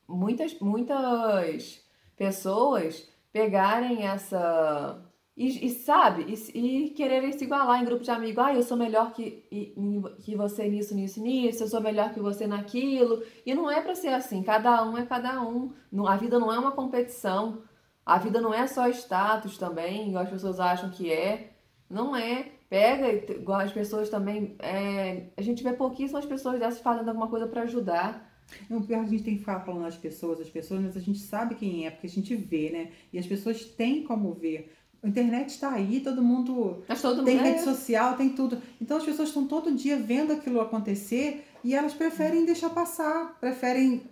[0.08, 1.82] muitas, muitas
[2.16, 5.02] pessoas pegarem essa.
[5.36, 8.44] E, e sabe, e, e quererem se igualar em grupo de amigos.
[8.44, 9.74] Ah, eu sou melhor que, e-
[10.22, 13.22] que você nisso, nisso, nisso, eu sou melhor que você naquilo.
[13.46, 15.72] E não é pra ser assim, cada um é cada um.
[16.06, 17.62] A vida não é uma competição.
[18.04, 21.49] A vida não é só status também, as pessoas acham que é.
[21.90, 22.52] Não é.
[22.68, 24.54] Pega, igual as pessoas também.
[24.60, 28.30] é, a gente vê pouquíssimas pessoas dessas fazendo alguma coisa pra ajudar.
[28.68, 31.00] Não, pior que a gente tem que ficar falando das pessoas, as pessoas, mas a
[31.00, 32.90] gente sabe quem é, porque a gente vê, né?
[33.12, 34.72] E as pessoas têm como ver.
[35.02, 37.46] A internet está aí, todo mundo Mas todo tem mundo.
[37.46, 38.60] rede é, social, tem tudo.
[38.80, 44.02] Então as pessoas estão todo dia vendo aquilo acontecer e elas preferem deixar passar, preferem.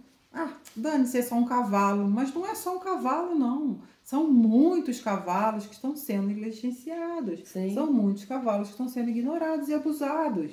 [0.40, 2.09] Ah, dane-se, é só um cavalo.
[2.09, 3.81] Mas não é só um cavalo, não.
[4.05, 7.40] São muitos cavalos que estão sendo negligenciados.
[7.48, 7.74] Sim.
[7.74, 10.53] São muitos cavalos que estão sendo ignorados e abusados.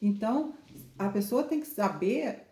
[0.00, 0.54] Então,
[0.98, 2.46] a pessoa tem que saber.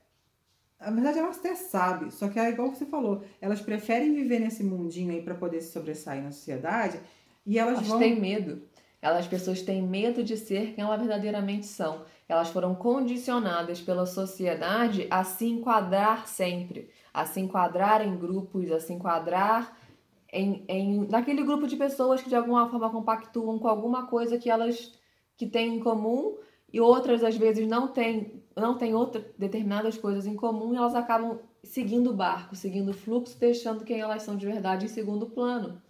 [0.81, 4.38] Na verdade, ela até sabe, só que é igual que você falou, elas preferem viver
[4.38, 7.01] nesse mundinho aí para poder se sobressair na sociedade
[7.44, 7.99] e elas Elas vão.
[7.99, 8.62] têm medo.
[9.03, 12.05] Elas, as pessoas têm medo de ser quem elas verdadeiramente são.
[12.28, 18.78] Elas foram condicionadas pela sociedade a se enquadrar sempre, a se enquadrar em grupos, a
[18.78, 19.74] se enquadrar
[20.30, 24.50] em, em naquele grupo de pessoas que de alguma forma compactuam com alguma coisa que
[24.50, 24.92] elas
[25.36, 26.36] que têm em comum
[26.70, 30.94] e outras às vezes não têm não têm outra determinadas coisas em comum e elas
[30.94, 35.26] acabam seguindo o barco, seguindo o fluxo, deixando quem elas são de verdade em segundo
[35.26, 35.80] plano.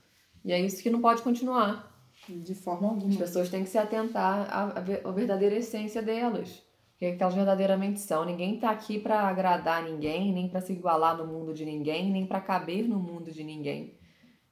[0.45, 1.98] E é isso que não pode continuar.
[2.29, 3.17] De forma As alguma.
[3.19, 6.59] pessoas têm que se atentar à, à ve- à verdadeira essência delas.
[6.95, 8.25] O que, é que elas verdadeiramente são.
[8.25, 12.27] Ninguém tá aqui para agradar ninguém, nem para se igualar no mundo de ninguém, nem
[12.27, 13.97] para caber no mundo de ninguém.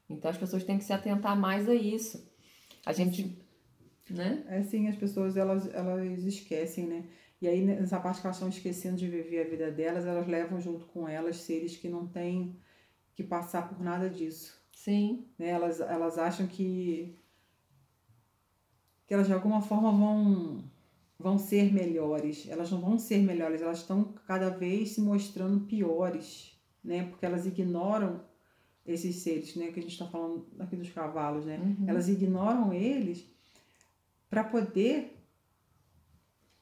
[0.09, 2.25] Então as pessoas têm que se atentar mais a isso.
[2.85, 3.37] A gente,
[4.09, 4.45] né?
[4.49, 7.05] É assim, as pessoas elas, elas esquecem, né?
[7.43, 10.61] E aí, nessa parte que elas estão esquecendo de viver a vida delas, elas levam
[10.61, 12.57] junto com elas seres que não têm
[13.15, 14.57] que passar por nada disso.
[14.73, 15.49] Sim, Né?
[15.49, 17.19] Elas, elas acham que,
[19.07, 20.65] que elas de alguma forma vão,
[21.19, 22.47] vão ser melhores.
[22.49, 27.05] Elas não vão ser melhores, elas estão cada vez se mostrando piores, né?
[27.09, 28.21] Porque elas ignoram
[28.85, 29.69] esses seres, né?
[29.69, 31.59] Que a gente está falando aqui dos cavalos, né?
[31.59, 31.89] Uhum.
[31.89, 33.25] Elas ignoram eles
[34.29, 35.13] para poder.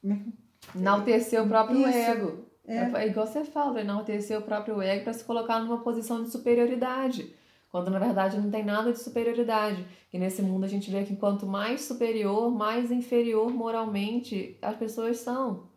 [0.03, 0.33] é que-
[0.77, 1.97] enaltecer o próprio Isso.
[1.97, 2.45] ego.
[2.67, 2.77] É.
[2.77, 7.31] É igual você fala, enaltecer o próprio ego para se colocar numa posição de superioridade.
[7.75, 9.85] Quando na verdade não tem nada de superioridade.
[10.13, 15.17] E nesse mundo a gente vê que quanto mais superior, mais inferior moralmente as pessoas
[15.17, 15.67] são.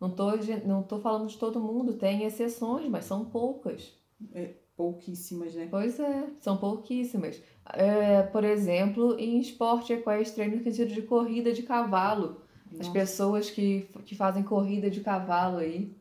[0.00, 0.32] Não tô,
[0.66, 3.96] não tô falando de todo mundo, tem exceções, mas são poucas.
[4.32, 5.68] É, pouquíssimas, né?
[5.70, 7.40] Pois é, são pouquíssimas.
[7.72, 12.42] É, por exemplo, em esporte equestre, no sentido de corrida de cavalo.
[12.66, 12.80] Nossa.
[12.80, 15.96] As pessoas que, que fazem corrida de cavalo aí.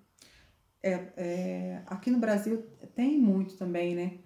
[0.82, 4.23] É, é, aqui no Brasil tem muito também, né?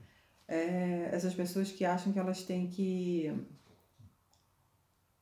[0.47, 3.31] É, essas pessoas que acham que elas têm que.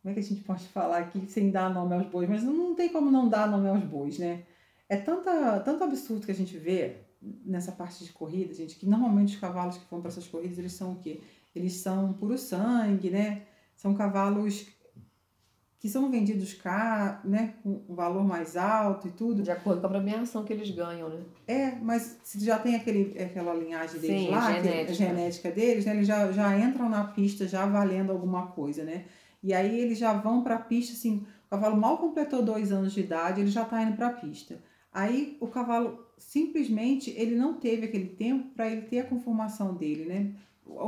[0.02, 2.30] Como é que a gente pode falar aqui sem dar nome aos bois?
[2.30, 4.44] Mas não tem como não dar nome aos bois, né?
[4.88, 6.98] É tanta, tanto absurdo que a gente vê
[7.44, 10.74] nessa parte de corrida, gente, que normalmente os cavalos que vão para essas corridas, eles
[10.74, 11.22] são o quê?
[11.56, 13.48] Eles são puro sangue, né?
[13.76, 14.68] São cavalos
[15.86, 19.44] que são vendidos cá, né, com um valor mais alto e tudo.
[19.44, 21.22] De acordo com a premiação que eles ganham, né?
[21.48, 24.92] É, mas se já tem aquele, aquela linhagem deles Sim, lá, genética.
[24.92, 29.06] a genética deles, né, eles já, já entram na pista já valendo alguma coisa, né?
[29.44, 32.92] E aí eles já vão para a pista, assim, o cavalo mal completou dois anos
[32.92, 34.60] de idade, ele já está indo para a pista.
[34.92, 40.06] Aí o cavalo simplesmente ele não teve aquele tempo para ele ter a conformação dele,
[40.06, 40.32] né?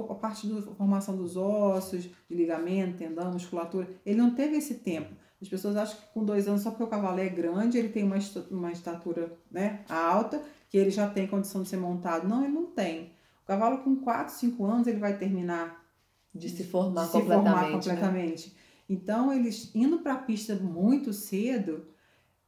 [0.09, 5.13] A parte da formação dos ossos, de ligamento, tendão, musculatura, ele não teve esse tempo.
[5.41, 8.03] As pessoas acham que com dois anos, só porque o cavalo é grande, ele tem
[8.03, 8.17] uma,
[8.49, 12.28] uma estatura né, alta, que ele já tem condição de ser montado.
[12.28, 13.13] Não, ele não tem.
[13.43, 15.86] O cavalo com 4, 5 anos, ele vai terminar
[16.34, 17.45] de se formar de completamente.
[17.45, 18.49] Se formar completamente.
[18.49, 18.55] Né?
[18.89, 21.86] Então, eles indo para a pista muito cedo,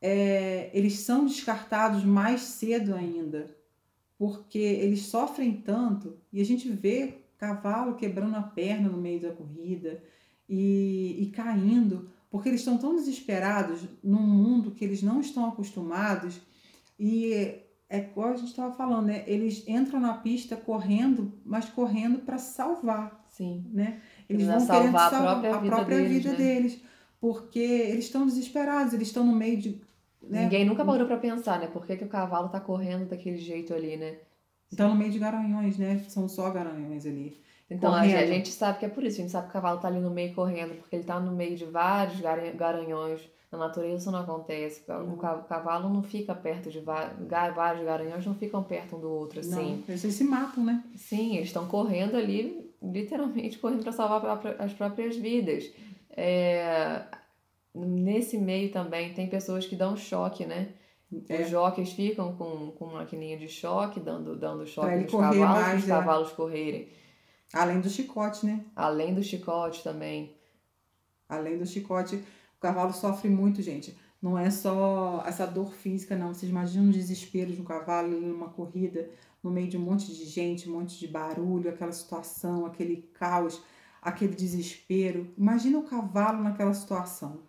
[0.01, 3.58] é, eles são descartados mais cedo ainda
[4.19, 9.31] porque eles sofrem tanto e a gente vê cavalo quebrando a perna no meio da
[9.31, 10.03] corrida
[10.47, 16.41] e, e caindo, porque eles estão tão desesperados num mundo que eles não estão acostumados
[16.99, 19.23] e é igual a gente estava falando, né?
[19.25, 23.25] Eles entram na pista correndo, mas correndo para salvar.
[23.29, 23.65] Sim.
[23.73, 24.01] Né?
[24.29, 26.53] Eles vão salvar a própria, a própria vida, vida deles, né?
[26.53, 26.81] deles,
[27.21, 29.81] porque eles estão desesperados, eles estão no meio de.
[30.21, 30.43] Né?
[30.43, 31.67] Ninguém nunca parou para pensar, né?
[31.67, 34.17] Por que, que o cavalo está correndo daquele jeito ali, né?
[34.71, 36.03] Então, no meio de garanhões, né?
[36.07, 37.41] São só garanhões ali.
[37.69, 38.17] Então, correndo.
[38.17, 39.19] a gente sabe que é por isso.
[39.19, 41.31] A gente sabe que o cavalo tá ali no meio correndo, porque ele tá no
[41.31, 42.19] meio de vários
[42.55, 43.21] garanhões.
[43.51, 44.83] Na natureza isso não acontece.
[45.11, 49.77] O cavalo não fica perto de vários garanhões, não ficam perto um do outro, assim.
[49.77, 50.83] Não, eles se matam, né?
[50.95, 55.71] Sim, eles estão correndo ali, literalmente correndo para salvar as próprias vidas.
[56.11, 57.03] É...
[57.85, 60.73] Nesse meio também tem pessoas que dão choque, né?
[61.27, 61.41] É.
[61.41, 65.89] Os jockeys ficam com, com maquininha de choque, dando, dando choque nos cavalos, mais, os
[65.89, 65.93] é.
[65.93, 66.89] cavalos correrem.
[67.51, 68.63] Além do chicote, né?
[68.75, 70.35] Além do chicote também.
[71.27, 73.97] Além do chicote, o cavalo sofre muito, gente.
[74.21, 76.33] Não é só essa dor física, não.
[76.33, 79.09] Vocês imaginam o desespero de um cavalo numa corrida,
[79.41, 83.61] no meio de um monte de gente, um monte de barulho, aquela situação, aquele caos,
[84.01, 85.27] aquele desespero.
[85.37, 87.48] Imagina o cavalo naquela situação.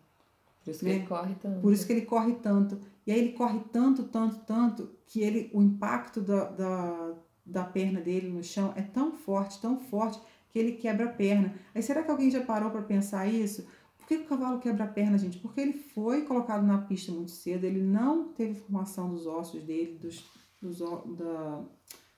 [0.71, 0.91] Por isso né?
[0.91, 1.61] que ele corre tanto.
[1.61, 2.81] Por isso que ele corre tanto.
[3.07, 7.15] E aí ele corre tanto, tanto, tanto, que ele, o impacto da, da,
[7.45, 11.55] da perna dele no chão é tão forte, tão forte, que ele quebra a perna.
[11.75, 13.67] Aí será que alguém já parou para pensar isso?
[13.99, 15.39] Por que o cavalo quebra a perna, gente?
[15.39, 19.99] Porque ele foi colocado na pista muito cedo, ele não teve formação dos ossos dele,
[20.01, 20.25] dos,
[20.61, 20.79] dos
[21.17, 21.63] da,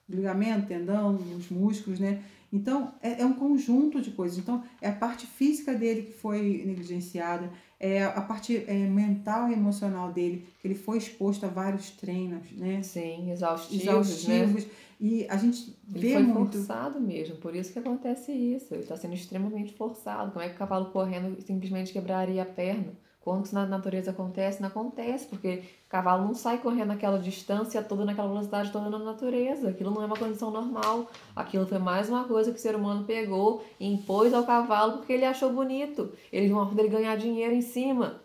[0.09, 2.23] do ligamento, tendão, os músculos, né?
[2.53, 4.37] Então, é, é um conjunto de coisas.
[4.37, 7.51] Então, é a parte física dele que foi negligenciada,
[7.83, 12.53] é a parte é, mental e emocional dele, que ele foi exposto a vários treinos,
[12.53, 12.81] né?
[12.83, 14.65] Sim, exaustivos, exaustivos.
[14.65, 14.71] Né?
[15.01, 16.53] E a gente ele vê foi muito...
[16.53, 18.73] forçado mesmo, por isso que acontece isso.
[18.73, 20.31] Ele está sendo extremamente forçado.
[20.31, 22.93] Como é que o cavalo correndo simplesmente quebraria a perna?
[23.23, 27.81] Quando isso na natureza acontece, não acontece, porque o cavalo não sai correndo naquela distância
[27.81, 29.69] toda, naquela velocidade toda na natureza.
[29.69, 31.09] Aquilo não é uma condição normal.
[31.35, 35.13] Aquilo foi mais uma coisa que o ser humano pegou e impôs ao cavalo porque
[35.13, 36.11] ele achou bonito.
[36.33, 38.21] Ele uma dele ganhar dinheiro em cima.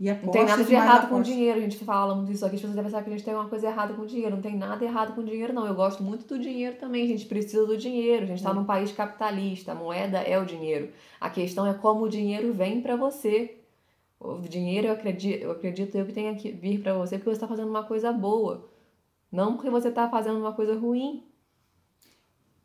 [0.00, 1.58] E não tem nada de errado com dinheiro.
[1.58, 3.48] A gente fala muito isso aqui, as pessoas devem pensar que a gente tem uma
[3.48, 4.36] coisa errada com dinheiro.
[4.36, 5.66] Não tem nada errado com dinheiro, não.
[5.66, 7.04] Eu gosto muito do dinheiro também.
[7.04, 8.24] A gente precisa do dinheiro.
[8.24, 8.56] A gente está hum.
[8.56, 9.72] num país capitalista.
[9.72, 10.90] A moeda é o dinheiro.
[11.20, 13.56] A questão é como o dinheiro vem para você.
[14.34, 17.36] O dinheiro, eu acredito, eu acredito eu que tenha que vir para você porque você
[17.36, 18.68] está fazendo uma coisa boa.
[19.30, 21.24] Não porque você está fazendo uma coisa ruim.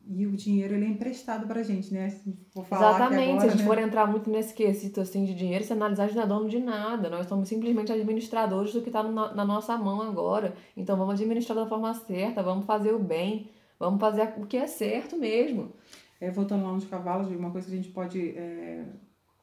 [0.08, 2.20] E o dinheiro ele é emprestado pra gente, né?
[2.54, 3.30] Vou falar Exatamente.
[3.30, 3.68] Agora, se a gente né?
[3.68, 6.50] for entrar muito nesse quesito assim, de dinheiro, se analisar, a gente não é dono
[6.50, 7.10] de nada.
[7.10, 10.56] Nós somos simplesmente administradores do que está na nossa mão agora.
[10.76, 13.50] Então vamos administrar da forma certa, vamos fazer o bem,
[13.80, 15.72] vamos fazer o que é certo mesmo.
[16.20, 18.86] É, voltando lá nos cavalos, uma coisa que a gente pode é,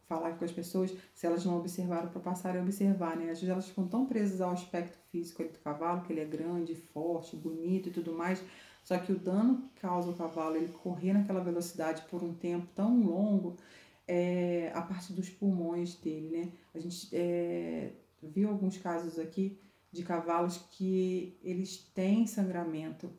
[0.09, 3.24] falar com as pessoas, se elas não observaram, para passarem a observar, né?
[3.24, 6.74] Às vezes elas ficam tão presas ao aspecto físico do cavalo, que ele é grande,
[6.74, 8.42] forte, bonito e tudo mais.
[8.82, 12.66] Só que o dano que causa o cavalo ele correr naquela velocidade por um tempo
[12.74, 13.56] tão longo
[14.06, 16.52] é a parte dos pulmões dele, né?
[16.74, 17.92] A gente é,
[18.22, 19.61] viu alguns casos aqui
[19.92, 23.11] de cavalos que eles têm sangramento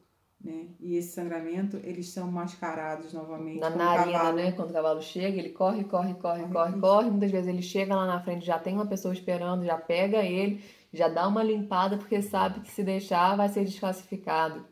[0.42, 0.68] né?
[0.80, 3.60] E esse sangramento, eles são mascarados novamente.
[3.60, 4.38] Na narina, cavalo...
[4.38, 4.52] né?
[4.54, 7.10] Quando o cavalo chega, ele corre, corre, corre, corre, corre, corre.
[7.10, 10.64] Muitas vezes ele chega lá na frente, já tem uma pessoa esperando, já pega ele,
[10.94, 14.66] já dá uma limpada, porque sabe que se deixar vai ser desclassificado.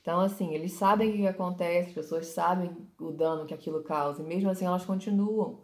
[0.00, 4.22] Então, assim, eles sabem o que acontece, as pessoas sabem o dano que aquilo causa,
[4.22, 5.58] e mesmo assim elas continuam,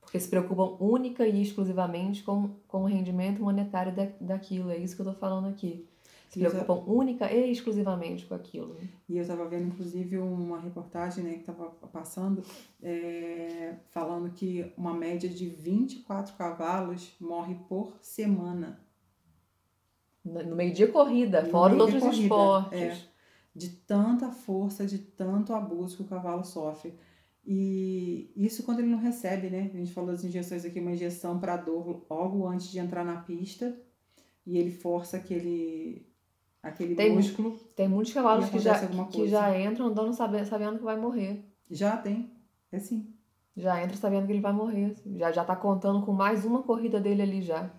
[0.00, 4.70] porque se preocupam única e exclusivamente com, com o rendimento monetário da, daquilo.
[4.70, 5.86] É isso que eu tô falando aqui
[6.34, 8.76] se preocupam única e exclusivamente com aquilo.
[9.08, 12.42] E eu estava vendo, inclusive, uma reportagem né, que estava passando,
[12.82, 18.80] é, falando que uma média de 24 cavalos morre por semana.
[20.24, 22.80] No meio de corrida, no fora os outros corrida, esportes.
[22.80, 22.98] É,
[23.54, 26.94] de tanta força, de tanto abuso que o cavalo sofre.
[27.46, 29.70] E isso quando ele não recebe, né?
[29.72, 33.20] A gente falou das injeções aqui, uma injeção para dor logo antes de entrar na
[33.20, 33.78] pista.
[34.46, 36.06] E ele força aquele
[36.64, 37.56] aquele tem, músculo.
[37.76, 38.74] Tem muitos cavalos que já,
[39.06, 41.44] que já entram andando sabendo, sabendo que vai morrer.
[41.70, 42.32] Já tem,
[42.72, 43.14] é sim.
[43.56, 44.96] Já entra sabendo que ele vai morrer.
[45.16, 47.70] Já, já tá contando com mais uma corrida dele ali já.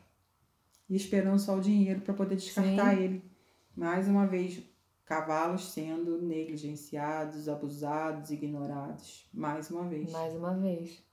[0.89, 3.03] E esperando só o dinheiro para poder descartar sim.
[3.03, 3.31] ele.
[3.75, 4.63] Mais uma vez,
[5.03, 9.27] cavalos sendo negligenciados, abusados, ignorados.
[9.33, 10.11] Mais uma vez.
[10.11, 11.03] Mais uma vez.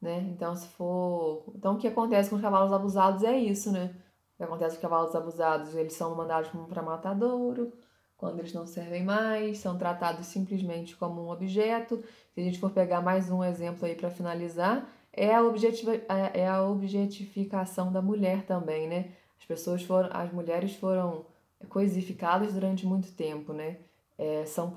[0.00, 0.20] Né?
[0.30, 1.52] Então, se for.
[1.54, 3.94] Então, o que acontece com os cavalos abusados é isso, né?
[4.36, 5.74] Que acontece com cavalos abusados?
[5.74, 7.72] Eles são mandados para matadouro,
[8.16, 12.02] quando eles não servem mais, são tratados simplesmente como um objeto.
[12.32, 16.40] Se a gente for pegar mais um exemplo aí para finalizar, é a, objetiva, é,
[16.40, 19.12] é a objetificação da mulher também, né?
[19.38, 21.24] As pessoas foram, as mulheres foram
[21.68, 23.78] coisificadas durante muito tempo, né?
[24.18, 24.72] É, são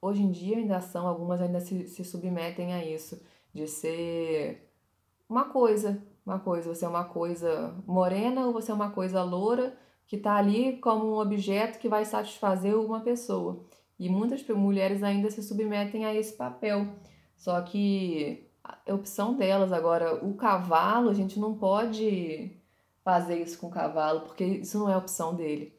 [0.00, 3.20] hoje em dia ainda são, algumas ainda se, se submetem a isso,
[3.52, 4.68] de ser
[5.28, 9.76] uma coisa, uma coisa, você é uma coisa morena ou você é uma coisa loura
[10.06, 13.64] que está ali como um objeto que vai satisfazer uma pessoa.
[13.98, 16.86] E muitas mulheres ainda se submetem a esse papel.
[17.36, 22.56] Só que a opção delas agora, o cavalo, a gente não pode
[23.02, 25.74] fazer isso com o cavalo, porque isso não é opção dele,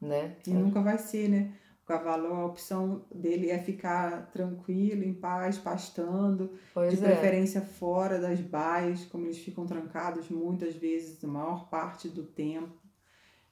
[0.00, 0.36] né?
[0.46, 1.52] E nunca vai ser, né?
[1.86, 7.06] O cavalo, a opção dele é ficar tranquilo, em paz, pastando, pois de é.
[7.06, 12.74] preferência fora das baias, como eles ficam trancados muitas vezes, a maior parte do tempo.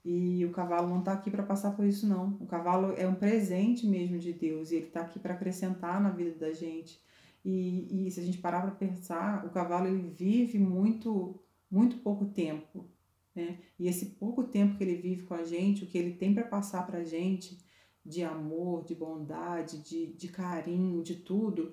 [0.04, 2.36] E o cavalo não está aqui para passar por isso, não.
[2.40, 6.10] O cavalo é um presente mesmo de Deus e ele está aqui para acrescentar na
[6.10, 7.00] vida da gente.
[7.44, 12.26] E, e se a gente parar para pensar, o cavalo ele vive muito, muito pouco
[12.26, 12.84] tempo.
[13.32, 13.58] Né?
[13.78, 16.42] E esse pouco tempo que ele vive com a gente, o que ele tem para
[16.42, 17.63] passar para a gente,
[18.04, 21.72] de amor, de bondade, de, de carinho, de tudo,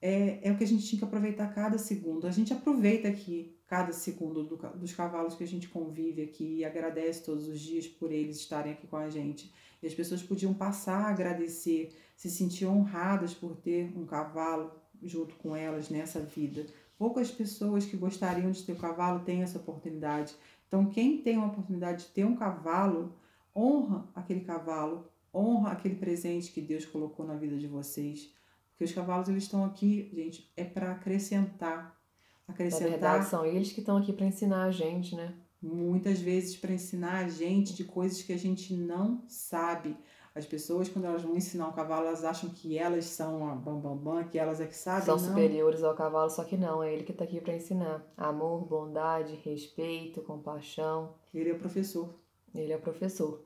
[0.00, 2.26] é, é o que a gente tinha que aproveitar cada segundo.
[2.26, 6.64] A gente aproveita aqui cada segundo do, dos cavalos que a gente convive aqui e
[6.64, 9.52] agradece todos os dias por eles estarem aqui com a gente.
[9.82, 14.72] E as pessoas podiam passar a agradecer, se sentir honradas por ter um cavalo
[15.02, 16.66] junto com elas nessa vida.
[16.98, 20.34] Poucas pessoas que gostariam de ter um cavalo têm essa oportunidade.
[20.68, 23.14] Então, quem tem a oportunidade de ter um cavalo,
[23.54, 28.32] honra aquele cavalo, honra aquele presente que Deus colocou na vida de vocês.
[28.70, 31.98] Porque os cavalos eles estão aqui, gente, é para acrescentar.
[32.46, 32.84] Acrescentar.
[32.84, 35.34] Na verdade, são eles que estão aqui para ensinar a gente, né?
[35.62, 39.96] Muitas vezes para ensinar a gente de coisas que a gente não sabe.
[40.34, 43.96] As pessoas, quando elas vão ensinar um cavalo, elas acham que elas são a bambambam,
[43.96, 45.04] bam, bam, que elas é que sabem.
[45.04, 45.28] São não.
[45.28, 48.02] superiores ao cavalo, só que não, é ele que está aqui para ensinar.
[48.16, 51.14] Amor, bondade, respeito, compaixão.
[51.34, 52.18] Ele é o professor.
[52.54, 53.44] Ele é o professor.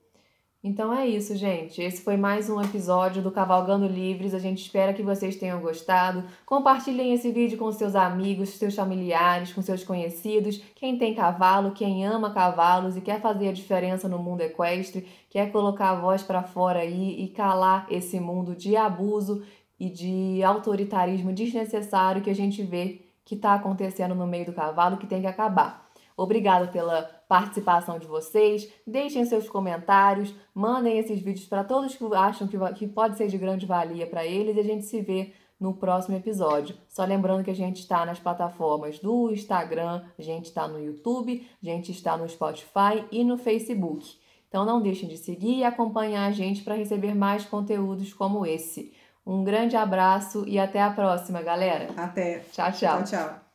[0.63, 1.81] Então é isso, gente.
[1.81, 4.35] Esse foi mais um episódio do Cavalgando Livres.
[4.35, 6.25] A gente espera que vocês tenham gostado.
[6.45, 10.61] Compartilhem esse vídeo com seus amigos, seus familiares, com seus conhecidos.
[10.75, 15.53] Quem tem cavalo, quem ama cavalos e quer fazer a diferença no mundo equestre, quer
[15.53, 19.45] colocar a voz para fora aí e calar esse mundo de abuso
[19.79, 24.97] e de autoritarismo desnecessário que a gente vê que está acontecendo no meio do cavalo,
[24.97, 25.87] que tem que acabar.
[26.17, 28.71] Obrigada pela participação de vocês.
[28.87, 33.39] Deixem seus comentários, mandem esses vídeos para todos que acham que, que pode ser de
[33.39, 36.77] grande valia para eles e a gente se vê no próximo episódio.
[36.89, 41.47] Só lembrando que a gente está nas plataformas do Instagram, a gente está no YouTube,
[41.63, 44.19] a gente está no Spotify e no Facebook.
[44.49, 48.93] Então não deixem de seguir e acompanhar a gente para receber mais conteúdos como esse.
[49.27, 51.89] Um grande abraço e até a próxima, galera.
[51.97, 52.41] Até.
[52.53, 53.03] Tchau, tchau.
[53.03, 53.46] Tchau, tchau.